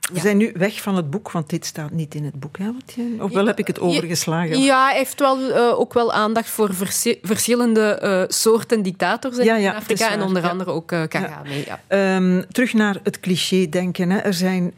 We 0.00 0.16
Ja. 0.16 0.20
zijn 0.22 0.36
nu 0.36 0.52
weg 0.54 0.82
van 0.82 0.96
het 0.96 1.10
boek, 1.10 1.30
want 1.30 1.50
dit 1.50 1.64
staat 1.66 1.90
niet 1.90 2.14
in 2.14 2.24
het 2.24 2.40
boek. 2.40 2.58
Hè, 2.58 2.64
wat 2.64 2.92
je, 2.94 3.16
ofwel 3.20 3.46
heb 3.46 3.58
ik 3.58 3.66
het 3.66 3.80
overgeslagen? 3.80 4.62
Ja, 4.62 4.86
hij 4.88 4.96
heeft 4.96 5.20
wel, 5.20 5.50
eh, 5.52 5.78
ook 5.80 5.94
wel 5.94 6.12
aandacht 6.12 6.48
voor 6.50 6.74
versi- 6.74 7.18
verschillende 7.22 7.80
eh, 7.94 8.22
soorten 8.28 8.82
dictators 8.82 9.36
in 9.38 9.44
Ja, 9.44 9.56
ja, 9.56 9.72
Afrika. 9.74 10.10
En 10.10 10.22
onder 10.22 10.48
andere 10.48 10.70
ook 10.70 10.86
Kagame. 10.86 11.64
Ja. 11.66 11.80
Ehm, 11.86 12.42
terug 12.52 12.72
naar 12.72 12.96
het 13.02 13.20
cliché-denken. 13.20 14.10
Hè. 14.10 14.18
Er 14.18 14.34
zijn 14.34 14.72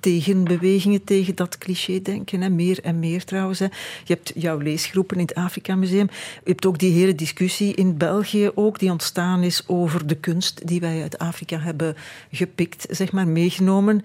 tegenbewegingen 0.00 1.04
tegen 1.04 1.34
dat 1.34 1.58
cliché-denken. 1.58 2.40
Hè. 2.40 2.48
Meer 2.50 2.78
en 2.82 2.98
meer 2.98 3.24
trouwens. 3.24 3.58
Hè. 3.58 3.64
Je 4.04 4.12
hebt 4.14 4.32
jouw 4.34 4.58
leesgroepen 4.58 5.16
in 5.16 5.22
het 5.26 5.34
Afrika 5.34 5.74
Museum. 5.74 6.08
Je 6.44 6.50
hebt 6.50 6.66
ook 6.66 6.78
die 6.78 6.92
hele 6.92 7.14
discussie 7.14 7.74
in 7.74 7.96
België 7.96 8.50
ook, 8.54 8.78
die 8.78 8.90
ontstaan 8.90 9.42
is 9.42 9.62
over 9.66 10.06
de 10.06 10.14
kunst 10.16 10.66
die 10.66 10.80
wij 10.80 11.02
uit 11.02 11.18
Afrika 11.18 11.58
hebben 11.58 11.96
gepikt, 12.30 12.86
zeg 12.90 13.12
maar, 13.12 13.28
meegenomen. 13.28 14.02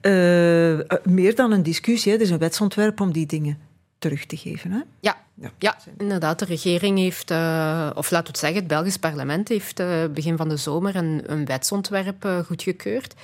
Eh, 0.00 0.78
meer 1.04 1.34
dan 1.34 1.52
een 1.52 1.62
discussie. 1.62 2.12
Hè. 2.12 2.18
Er 2.18 2.24
is 2.24 2.30
een 2.30 2.38
wetsontwerp 2.38 3.00
om 3.00 3.12
die 3.12 3.26
dingen 3.26 3.58
terug 3.98 4.26
te 4.26 4.36
geven. 4.36 4.72
Hè. 4.72 4.80
Ja. 5.00 5.16
Ja. 5.34 5.50
Ja, 5.58 5.76
inderdaad. 5.98 6.38
De 6.38 6.44
regering 6.44 6.98
heeft, 6.98 7.30
eh, 7.30 7.90
of 7.94 8.10
laten 8.10 8.26
we 8.26 8.30
het 8.30 8.38
zeggen, 8.38 8.58
het 8.58 8.68
Belgisch 8.68 8.96
parlement 8.96 9.48
heeft 9.48 9.80
eh, 9.80 10.04
begin 10.14 10.36
van 10.36 10.48
de 10.48 10.56
zomer 10.56 10.96
een, 10.96 11.22
een 11.26 11.44
wetsontwerp 11.44 12.42
goedgekeurd. 12.46 13.14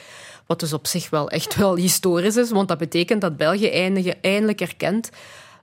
Wat 0.46 0.60
dus 0.60 0.72
op 0.72 0.86
zich 0.86 1.10
wel 1.10 1.30
echt 1.30 1.54
wel 1.54 1.76
historisch 1.86 2.36
is, 2.36 2.50
want 2.50 2.68
dat 2.68 2.78
betekent 2.78 3.20
dat 3.20 3.36
België 3.36 3.68
eindelijk, 3.68 4.16
eindelijk 4.20 4.60
erkent 4.60 5.10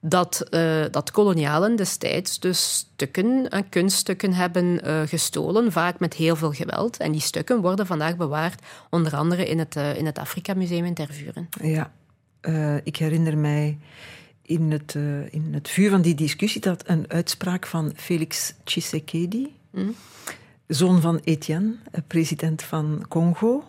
dat, 0.05 0.41
eh, 0.49 0.83
dat 0.91 1.11
kolonialen 1.11 1.75
destijds 1.75 2.39
dus 2.39 2.73
stukken, 2.73 3.49
en 3.49 3.69
kunststukken 3.69 4.33
hebben 4.33 4.83
eh, 4.83 5.01
gestolen, 5.05 5.71
vaak 5.71 5.99
met 5.99 6.13
heel 6.13 6.35
veel 6.35 6.51
geweld. 6.51 6.97
En 6.97 7.11
die 7.11 7.21
stukken 7.21 7.61
worden 7.61 7.85
vandaag 7.85 8.17
bewaard, 8.17 8.61
onder 8.89 9.15
andere 9.15 9.47
in 9.47 9.59
het, 9.59 9.75
eh, 9.75 9.97
in 9.97 10.05
het 10.05 10.19
Afrika 10.19 10.53
Museum 10.53 10.85
in 10.85 10.93
Tervuren. 10.93 11.49
Ja, 11.61 11.91
eh, 12.41 12.75
ik 12.75 12.97
herinner 12.97 13.37
mij 13.37 13.77
in 14.41 14.71
het, 14.71 14.95
eh, 14.95 15.33
in 15.33 15.49
het 15.51 15.69
vuur 15.69 15.89
van 15.89 16.01
die 16.01 16.15
discussie 16.15 16.61
dat 16.61 16.83
een 16.87 17.05
uitspraak 17.07 17.65
van 17.65 17.91
Felix 17.95 18.53
Tshisekedi, 18.63 19.55
zoon 20.67 21.01
van 21.01 21.19
Etienne, 21.23 21.75
eh, 21.91 22.01
president 22.07 22.63
van 22.63 23.05
Congo, 23.09 23.63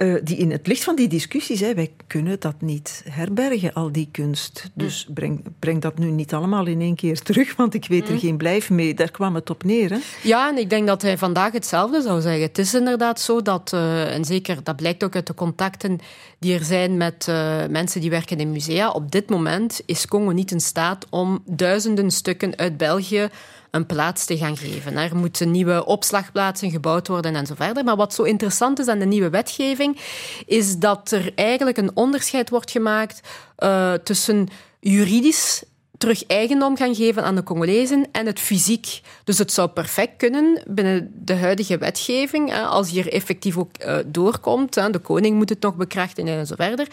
eh, 0.00 0.14
die 0.22 0.36
in 0.36 0.50
het 0.50 0.66
licht 0.66 0.84
van 0.84 0.96
die 0.96 1.08
discussie 1.08 1.56
zei: 1.56 1.74
wij 1.74 1.90
kunnen 2.06 2.40
dat 2.40 2.60
niet 2.60 3.02
herbergen, 3.08 3.72
al 3.72 3.92
die 3.92 4.08
kunst. 4.10 4.70
Dus 4.74 5.06
breng, 5.14 5.42
breng 5.58 5.80
dat 5.80 5.98
nu 5.98 6.10
niet 6.10 6.34
allemaal 6.34 6.66
in 6.66 6.80
één 6.80 6.94
keer 6.94 7.22
terug, 7.22 7.56
want 7.56 7.74
ik 7.74 7.86
weet 7.86 8.08
er 8.08 8.18
geen 8.18 8.36
blijf 8.36 8.70
mee. 8.70 8.94
Daar 8.94 9.10
kwam 9.10 9.34
het 9.34 9.50
op 9.50 9.64
neer. 9.64 9.90
Hè? 9.90 9.98
Ja, 10.22 10.48
en 10.48 10.58
ik 10.58 10.70
denk 10.70 10.86
dat 10.86 11.02
hij 11.02 11.18
vandaag 11.18 11.52
hetzelfde 11.52 12.00
zou 12.02 12.20
zeggen. 12.20 12.42
Het 12.42 12.58
is 12.58 12.74
inderdaad 12.74 13.20
zo 13.20 13.42
dat, 13.42 13.72
eh, 13.72 14.14
en 14.14 14.24
zeker 14.24 14.62
dat 14.62 14.76
blijkt 14.76 15.04
ook 15.04 15.14
uit 15.14 15.26
de 15.26 15.34
contacten 15.34 15.98
die 16.38 16.54
er 16.54 16.64
zijn 16.64 16.96
met 16.96 17.28
eh, 17.28 17.66
mensen 17.66 18.00
die 18.00 18.10
werken 18.10 18.40
in 18.40 18.52
musea. 18.52 18.90
Op 18.90 19.10
dit 19.10 19.30
moment 19.30 19.80
is 19.86 20.06
Congo 20.06 20.30
niet 20.30 20.50
in 20.50 20.60
staat 20.60 21.06
om 21.10 21.42
duizenden 21.46 22.10
stukken 22.10 22.56
uit 22.56 22.76
België 22.76 23.28
een 23.70 23.86
plaats 23.86 24.24
te 24.24 24.36
gaan 24.36 24.56
geven. 24.56 24.96
Er 24.96 25.16
moeten 25.16 25.50
nieuwe 25.50 25.84
opslagplaatsen 25.84 26.70
gebouwd 26.70 27.08
worden 27.08 27.34
en 27.34 27.46
zo 27.46 27.54
verder. 27.54 27.84
Maar 27.84 27.96
wat 27.96 28.14
zo 28.14 28.22
interessant 28.22 28.78
is 28.78 28.88
aan 28.88 28.98
de 28.98 29.04
nieuwe 29.04 29.30
wetgeving, 29.30 30.00
is 30.46 30.76
dat 30.76 31.10
er 31.10 31.32
eigenlijk 31.34 31.76
een 31.76 31.96
onderscheid 31.96 32.50
wordt 32.50 32.70
gemaakt 32.70 33.20
eh, 33.56 33.92
tussen 33.92 34.48
juridisch 34.80 35.62
terug 36.00 36.26
eigendom 36.26 36.76
gaan 36.76 36.94
geven 36.94 37.24
aan 37.24 37.34
de 37.34 37.42
Congolezen 37.42 38.06
en 38.12 38.26
het 38.26 38.40
fysiek. 38.40 39.00
Dus 39.24 39.38
het 39.38 39.52
zou 39.52 39.68
perfect 39.68 40.16
kunnen 40.16 40.62
binnen 40.66 41.12
de 41.14 41.34
huidige 41.34 41.78
wetgeving, 41.78 42.54
als 42.54 42.90
hier 42.90 43.12
effectief 43.12 43.56
ook 43.58 43.76
eh, 43.76 43.96
doorkomt. 44.06 44.74
De 44.74 44.98
koning 44.98 45.36
moet 45.36 45.48
het 45.48 45.60
nog 45.60 45.76
bekrachtigen 45.76 46.38
en 46.38 46.46
zo 46.46 46.54
verder. 46.54 46.88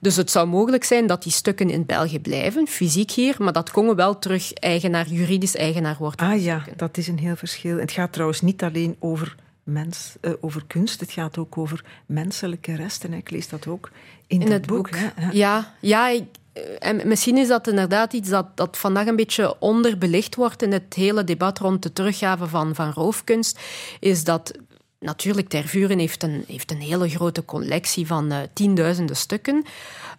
Dus 0.00 0.16
het 0.16 0.30
zou 0.30 0.46
mogelijk 0.46 0.84
zijn 0.84 1.06
dat 1.06 1.22
die 1.22 1.32
stukken 1.32 1.70
in 1.70 1.86
België 1.86 2.20
blijven, 2.20 2.66
fysiek 2.66 3.10
hier, 3.10 3.34
maar 3.38 3.52
dat 3.52 3.70
Congo 3.70 3.94
wel 3.94 4.18
terug 4.18 4.52
eigenaar, 4.52 5.08
juridisch 5.08 5.56
eigenaar 5.56 5.96
wordt. 5.98 6.20
Ah 6.20 6.42
ja, 6.42 6.64
dat 6.76 6.96
is 6.96 7.08
een 7.08 7.18
heel 7.18 7.36
verschil. 7.36 7.76
Het 7.78 7.92
gaat 7.92 8.12
trouwens 8.12 8.40
niet 8.40 8.62
alleen 8.62 8.96
over, 8.98 9.36
mens, 9.62 10.14
eh, 10.20 10.32
over 10.40 10.64
kunst, 10.66 11.00
het 11.00 11.12
gaat 11.12 11.38
ook 11.38 11.58
over 11.58 11.84
menselijke 12.06 12.74
resten. 12.76 13.10
hè. 13.12 13.16
Ik 13.16 13.30
lees 13.30 13.48
dat 13.48 13.66
ook 13.66 13.90
in, 14.26 14.50
het 14.52 14.66
boek. 14.66 14.90
hè. 14.96 15.30
Ja. 15.32 15.74
Ja, 15.80 16.08
ik, 16.08 16.24
en 16.78 17.08
misschien 17.08 17.36
is 17.36 17.48
dat 17.48 17.68
inderdaad 17.68 18.12
iets 18.12 18.28
dat, 18.28 18.46
dat 18.56 18.78
vandaag 18.78 19.06
een 19.06 19.16
beetje 19.16 19.60
onderbelicht 19.60 20.34
wordt 20.34 20.62
in 20.62 20.72
het 20.72 20.94
hele 20.94 21.24
debat 21.24 21.58
rond 21.58 21.82
de 21.82 21.92
teruggave 21.92 22.46
van, 22.46 22.74
van 22.74 22.92
roofkunst. 22.92 23.60
Is 24.00 24.24
dat 24.24 24.52
natuurlijk 24.98 25.48
Tervuren 25.48 25.98
heeft 25.98 26.22
een, 26.22 26.44
heeft 26.46 26.70
een 26.70 26.80
hele 26.80 27.08
grote 27.08 27.44
collectie 27.44 28.06
van 28.06 28.30
eh, 28.30 28.38
tienduizenden 28.52 29.16
stukken. 29.16 29.64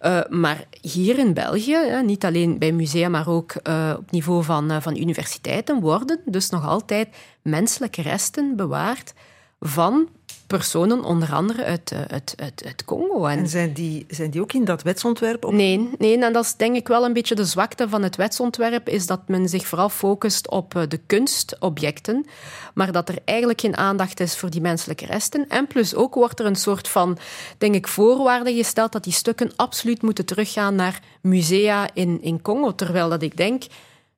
Uh, 0.02 0.20
maar 0.30 0.66
hier 0.82 1.20
in 1.20 1.34
België, 1.34 1.78
niet 2.06 2.26
alleen 2.26 2.60
bij 2.60 2.72
musea, 2.72 3.10
maar 3.10 3.28
ook 3.28 3.54
uh, 3.68 3.94
op 3.98 4.12
niveau 4.12 4.44
van, 4.44 4.82
van 4.82 4.98
universiteiten, 4.98 5.80
worden 5.80 6.20
dus 6.26 6.50
nog 6.50 6.68
altijd 6.68 7.08
menselijke 7.42 8.02
resten 8.02 8.56
bewaard 8.56 9.14
van 9.60 10.10
personen, 10.48 11.04
onder 11.04 11.34
andere 11.34 11.64
uit, 11.64 11.92
uh, 11.92 12.00
uit, 12.00 12.34
uit, 12.36 12.64
uit 12.66 12.86
Congo. 12.86 13.26
En 13.26 13.48
zijn 13.48 13.74
die, 13.74 14.06
zijn 14.08 14.30
die 14.30 14.42
ook 14.42 14.54
in 14.54 14.66
dat 14.66 14.82
wetsontwerp? 14.82 15.46
Op... 15.46 15.54
Nee, 15.54 15.90
nee, 15.98 16.24
en 16.24 16.34
dat 16.34 16.44
is 16.44 16.56
denk 16.56 16.76
ik 16.76 16.88
wel 16.88 17.06
een 17.06 17.14
beetje 17.14 17.36
de 17.36 17.46
zwakte 17.46 17.90
van 17.90 18.04
het 18.04 18.16
wetsontwerp, 18.16 18.90
is 18.90 19.08
dat 19.08 19.28
men 19.28 19.50
zich 19.50 19.68
vooral 19.68 19.90
focust 19.90 20.50
op 20.50 20.76
uh, 20.76 20.84
de 20.88 21.00
kunstobjecten, 21.08 22.26
maar 22.74 22.92
dat 22.92 23.10
er 23.10 23.18
eigenlijk 23.26 23.62
geen 23.62 23.78
aandacht 23.78 24.20
is 24.20 24.38
voor 24.38 24.50
die 24.50 24.62
menselijke 24.62 25.06
resten. 25.06 25.48
En 25.48 25.68
plus 25.68 25.96
ook 25.96 26.14
wordt 26.14 26.40
er 26.40 26.46
een 26.46 26.56
soort 26.56 26.88
van, 26.88 27.18
denk 27.58 27.76
ik, 27.76 27.88
voorwaarde 27.88 28.54
gesteld 28.54 28.92
dat 28.92 29.04
die 29.04 29.14
stukken 29.14 29.52
absoluut 29.56 30.02
moeten 30.02 30.26
teruggaan 30.26 30.76
naar 30.76 31.00
musea 31.22 31.90
in, 31.94 32.22
in 32.22 32.42
Congo, 32.42 32.76
terwijl 32.76 33.10
dat 33.10 33.22
ik 33.22 33.38
denk 33.38 33.64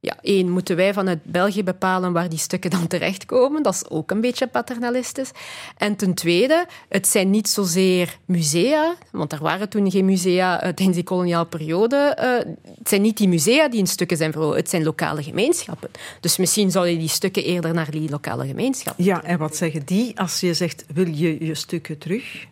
ja, 0.06 0.44
moeten 0.46 0.76
wij 0.76 0.94
vanuit 0.94 1.24
België 1.24 1.64
bepalen 1.64 2.14
waar 2.14 2.30
die 2.30 2.40
stukken 2.40 2.70
dan 2.70 2.88
terechtkomen. 2.88 3.64
Dat 3.64 3.74
is 3.74 3.90
ook 3.90 4.12
een 4.12 4.22
beetje 4.22 4.48
paternalistisch. 4.48 5.32
En 5.78 5.96
ten 5.96 6.14
tweede, 6.14 6.66
het 6.90 7.08
zijn 7.08 7.30
niet 7.30 7.50
zozeer 7.50 8.18
musea, 8.26 8.96
want 9.12 9.32
er 9.32 9.42
waren 9.42 9.70
toen 9.70 9.92
geen 9.92 10.06
musea 10.06 10.60
tijdens 10.60 10.94
die 10.94 11.04
koloniale 11.04 11.46
periode. 11.46 12.18
Uh, 12.20 12.54
het 12.78 12.90
zijn 12.90 13.02
niet 13.02 13.18
die 13.18 13.28
musea 13.28 13.70
die 13.70 13.80
in 13.80 13.88
stukken 13.88 14.18
zijn 14.18 14.32
verloren, 14.32 14.58
het 14.58 14.70
zijn 14.70 14.84
lokale 14.84 15.24
gemeenschappen. 15.24 15.90
Dus 16.20 16.38
misschien 16.38 16.72
zou 16.72 16.88
je 16.88 16.98
die 16.98 17.08
stukken 17.08 17.44
eerder 17.44 17.74
naar 17.74 17.92
die 17.92 18.10
lokale 18.10 18.48
gemeenschap. 18.48 18.94
Ja, 18.98 19.24
en 19.24 19.38
wat 19.38 19.56
zeggen 19.56 19.82
die 19.86 20.20
als 20.20 20.40
je 20.40 20.54
zegt, 20.54 20.86
wil 20.94 21.08
je 21.08 21.46
je 21.46 21.56
stukken 21.56 21.98
terug? 21.98 22.46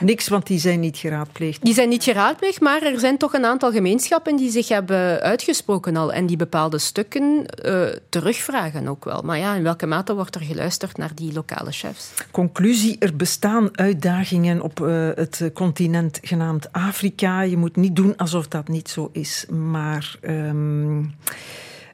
Niks, 0.00 0.28
want 0.28 0.46
die 0.46 0.58
zijn 0.58 0.80
niet 0.80 0.96
geraadpleegd. 0.96 1.64
Die 1.64 1.74
zijn 1.74 1.88
niet 1.88 2.04
geraadpleegd, 2.04 2.60
maar 2.60 2.82
er 2.82 2.98
zijn 2.98 3.18
toch 3.18 3.32
een 3.32 3.44
aantal 3.44 3.72
gemeenschappen 3.72 4.36
die 4.36 4.50
zich 4.50 4.68
hebben 4.68 5.20
uitgesproken 5.20 5.96
al 5.96 6.12
en 6.12 6.26
die 6.26 6.36
bepaalde 6.36 6.78
stukken 6.78 7.44
uh, 7.64 7.86
terugvragen 8.08 8.88
ook 8.88 9.04
wel. 9.04 9.22
Maar 9.22 9.38
ja, 9.38 9.54
in 9.54 9.62
welke 9.62 9.86
mate 9.86 10.14
wordt 10.14 10.34
er 10.34 10.40
geluisterd 10.40 10.96
naar 10.96 11.14
die 11.14 11.32
lokale 11.32 11.72
chefs? 11.72 12.10
Conclusie, 12.30 12.96
er 12.98 13.16
bestaan 13.16 13.78
uitdagingen 13.78 14.60
op 14.60 14.80
uh, 14.80 15.08
het 15.14 15.50
continent 15.54 16.18
genaamd 16.22 16.72
Afrika. 16.72 17.40
Je 17.40 17.56
moet 17.56 17.76
niet 17.76 17.96
doen 17.96 18.16
alsof 18.16 18.48
dat 18.48 18.68
niet 18.68 18.88
zo 18.88 19.08
is, 19.12 19.46
maar... 19.48 20.16
Um, 20.22 21.14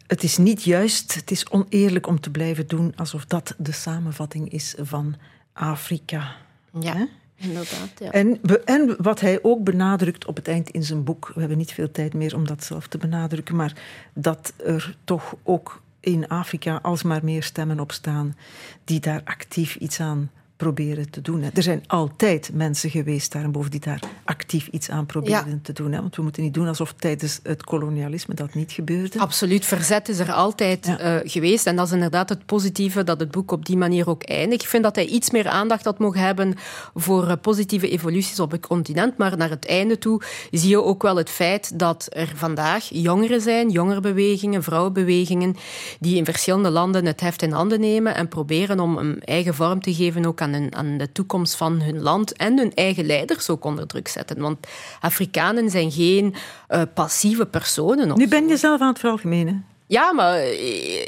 het 0.06 0.22
is 0.22 0.36
niet 0.36 0.62
juist, 0.62 1.14
het 1.14 1.30
is 1.30 1.50
oneerlijk 1.50 2.06
om 2.06 2.20
te 2.20 2.30
blijven 2.30 2.66
doen 2.66 2.92
alsof 2.96 3.24
dat 3.24 3.54
de 3.58 3.72
samenvatting 3.72 4.52
is 4.52 4.74
van 4.78 5.14
Afrika. 5.52 6.36
Ja. 6.80 6.92
He? 6.96 7.04
Inderdaad, 7.36 7.90
ja. 7.98 8.10
En, 8.10 8.40
en 8.64 8.96
wat 8.98 9.20
hij 9.20 9.38
ook 9.42 9.64
benadrukt 9.64 10.26
op 10.26 10.36
het 10.36 10.48
eind 10.48 10.70
in 10.70 10.82
zijn 10.82 11.04
boek, 11.04 11.30
we 11.34 11.40
hebben 11.40 11.58
niet 11.58 11.72
veel 11.72 11.90
tijd 11.90 12.14
meer 12.14 12.34
om 12.34 12.46
dat 12.46 12.64
zelf 12.64 12.86
te 12.86 12.98
benadrukken, 12.98 13.56
maar 13.56 13.72
dat 14.14 14.52
er 14.64 14.96
toch 15.04 15.36
ook 15.42 15.82
in 16.00 16.28
Afrika 16.28 16.78
alsmaar 16.82 17.24
meer 17.24 17.42
stemmen 17.42 17.80
op 17.80 17.92
staan 17.92 18.36
die 18.84 19.00
daar 19.00 19.20
actief 19.24 19.76
iets 19.76 20.00
aan 20.00 20.30
proberen 20.56 21.10
te 21.10 21.20
doen. 21.20 21.42
Er 21.54 21.62
zijn 21.62 21.84
altijd 21.86 22.50
mensen 22.52 22.90
geweest 22.90 23.32
daarboven 23.32 23.70
die 23.70 23.80
daar 23.80 24.00
actief 24.24 24.66
iets 24.66 24.90
aan 24.90 25.06
proberen 25.06 25.50
ja. 25.50 25.58
te 25.62 25.72
doen. 25.72 25.92
Hè? 25.92 26.00
Want 26.00 26.16
we 26.16 26.22
moeten 26.22 26.42
niet 26.42 26.54
doen 26.54 26.68
alsof 26.68 26.92
tijdens 26.92 27.40
het 27.42 27.64
kolonialisme 27.64 28.34
dat 28.34 28.54
niet 28.54 28.72
gebeurde. 28.72 29.18
Absoluut, 29.18 29.64
verzet 29.64 30.08
is 30.08 30.18
er 30.18 30.32
altijd 30.32 30.86
ja. 30.86 31.22
uh, 31.22 31.30
geweest. 31.30 31.66
En 31.66 31.76
dat 31.76 31.86
is 31.86 31.92
inderdaad 31.92 32.28
het 32.28 32.46
positieve 32.46 33.04
dat 33.04 33.20
het 33.20 33.30
boek 33.30 33.52
op 33.52 33.66
die 33.66 33.76
manier 33.76 34.08
ook 34.08 34.22
eindigt. 34.22 34.62
Ik 34.62 34.68
vind 34.68 34.82
dat 34.82 34.94
hij 34.94 35.06
iets 35.06 35.30
meer 35.30 35.48
aandacht 35.48 35.84
had 35.84 35.98
mogen 35.98 36.20
hebben 36.20 36.54
voor 36.94 37.26
uh, 37.26 37.32
positieve 37.40 37.88
evoluties 37.88 38.40
op 38.40 38.50
het 38.50 38.66
continent. 38.66 39.16
Maar 39.16 39.36
naar 39.36 39.50
het 39.50 39.66
einde 39.66 39.98
toe 39.98 40.22
zie 40.50 40.68
je 40.68 40.82
ook 40.82 41.02
wel 41.02 41.16
het 41.16 41.30
feit 41.30 41.78
dat 41.78 42.06
er 42.08 42.32
vandaag 42.34 42.88
jongeren 42.90 43.40
zijn, 43.40 43.70
jongerenbewegingen, 43.70 44.62
vrouwenbewegingen, 44.62 45.56
die 46.00 46.16
in 46.16 46.24
verschillende 46.24 46.70
landen 46.70 47.06
het 47.06 47.20
heft 47.20 47.42
in 47.42 47.52
handen 47.52 47.80
nemen 47.80 48.14
en 48.14 48.28
proberen 48.28 48.80
om 48.80 48.98
een 48.98 49.22
eigen 49.24 49.54
vorm 49.54 49.80
te 49.80 49.94
geven 49.94 50.26
ook 50.26 50.40
aan 50.40 50.45
aan, 50.46 50.52
hun, 50.52 50.74
aan 50.74 50.98
de 50.98 51.12
toekomst 51.12 51.54
van 51.54 51.80
hun 51.82 52.02
land 52.02 52.32
en 52.32 52.58
hun 52.58 52.74
eigen 52.74 53.06
leiders 53.06 53.50
ook 53.50 53.64
onder 53.64 53.86
druk 53.86 54.08
zetten. 54.08 54.40
Want 54.40 54.66
Afrikanen 55.00 55.70
zijn 55.70 55.90
geen 55.90 56.34
uh, 56.70 56.82
passieve 56.94 57.46
personen. 57.46 58.18
Nu 58.18 58.28
ben 58.28 58.48
je 58.48 58.56
zelf 58.56 58.80
aan 58.80 58.88
het 58.88 58.98
veralgemenen. 58.98 59.64
Ja, 59.88 60.12
maar 60.12 60.42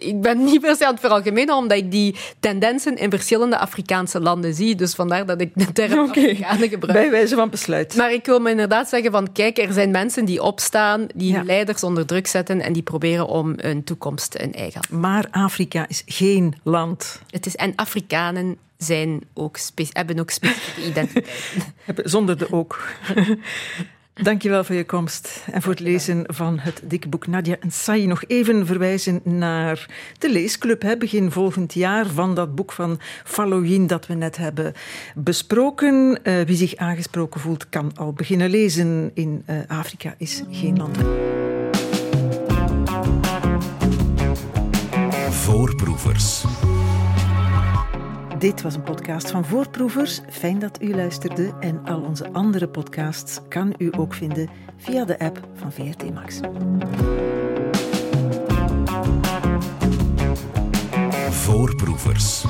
ik 0.01 0.20
ben 0.20 0.44
niet 0.44 0.61
per 0.61 0.77
se 0.77 0.87
aan 0.87 0.92
het 0.92 1.01
veralgemenen, 1.01 1.55
omdat 1.55 1.79
ik 1.79 1.90
die 1.90 2.16
tendensen 2.40 2.96
in 2.96 3.11
verschillende 3.11 3.59
Afrikaanse 3.59 4.20
landen 4.20 4.55
zie. 4.55 4.74
Dus 4.74 4.94
vandaar 4.94 5.27
dat 5.27 5.40
ik 5.40 5.51
de 5.55 5.72
term 5.72 5.98
okay. 6.09 6.24
Afrikanen 6.24 6.68
gebruik. 6.68 6.98
Bij 6.98 7.11
wijze 7.11 7.35
van 7.35 7.51
besluit. 7.51 7.96
Maar 7.96 8.12
ik 8.12 8.27
wil 8.27 8.40
me 8.40 8.51
inderdaad 8.51 8.88
zeggen 8.88 9.11
van, 9.11 9.33
kijk, 9.33 9.59
er 9.59 9.72
zijn 9.72 9.90
mensen 9.90 10.24
die 10.24 10.42
opstaan, 10.42 11.07
die 11.14 11.33
ja. 11.33 11.42
leiders 11.42 11.83
onder 11.83 12.07
druk 12.07 12.27
zetten 12.27 12.61
en 12.61 12.72
die 12.72 12.83
proberen 12.83 13.27
om 13.27 13.55
hun 13.57 13.85
toekomst 13.85 14.35
in 14.35 14.55
eigen. 14.55 14.81
Maar 14.90 15.27
Afrika 15.31 15.88
is 15.88 16.03
geen 16.07 16.55
land. 16.62 17.20
Het 17.31 17.46
is, 17.46 17.57
en 17.57 17.72
Afrikanen 17.77 18.57
zijn 18.79 19.21
ook 19.35 19.59
hebben 19.93 20.19
ook 20.19 20.31
specifieke 20.31 20.87
identiteiten. 20.91 22.11
Zonder 22.11 22.38
de 22.38 22.53
ook. 22.53 22.88
Dankjewel 24.23 24.64
voor 24.64 24.75
je 24.75 24.85
komst 24.85 25.45
en 25.53 25.62
voor 25.62 25.73
het 25.73 25.81
lezen 25.81 26.25
van 26.27 26.59
het 26.59 26.81
dikke 26.85 27.09
boek 27.09 27.27
Nadia 27.27 27.57
en 27.61 27.71
Sai. 27.71 28.07
Nog 28.07 28.25
even 28.27 28.67
verwijzen 28.67 29.21
naar 29.23 29.87
de 30.19 30.31
leesclub, 30.31 30.83
hè, 30.83 30.97
begin 30.97 31.31
volgend 31.31 31.75
jaar, 31.75 32.07
van 32.07 32.35
dat 32.35 32.55
boek 32.55 32.73
van 32.73 33.01
Falloyin 33.25 33.87
dat 33.87 34.07
we 34.07 34.14
net 34.14 34.37
hebben 34.37 34.73
besproken. 35.14 36.19
Uh, 36.23 36.41
wie 36.41 36.57
zich 36.57 36.77
aangesproken 36.77 37.41
voelt, 37.41 37.69
kan 37.69 37.93
al 37.97 38.12
beginnen 38.12 38.51
lezen. 38.51 39.11
In 39.14 39.45
uh, 39.51 39.57
Afrika 39.69 40.14
is 40.17 40.43
geen 40.51 40.77
land. 40.77 40.99
Voorproevers. 45.31 46.45
Dit 48.38 48.62
was 48.62 48.74
een 48.74 48.83
podcast 48.83 49.31
van 49.31 49.44
Voorproevers. 49.44 50.20
Fijn 50.31 50.59
dat 50.59 50.83
u 50.83 50.94
luisterde. 50.94 51.55
En 51.61 51.85
al 51.85 52.01
onze 52.01 52.33
andere 52.33 52.68
podcasts 52.68 53.40
kan 53.48 53.74
u 53.79 53.90
ook 53.96 54.14
vinden 54.14 54.48
via 54.77 55.05
de 55.05 55.18
app 55.18 55.48
van 55.55 55.72
VRT 55.72 56.14
Max. 56.14 56.40
Voorproevers. 61.31 62.44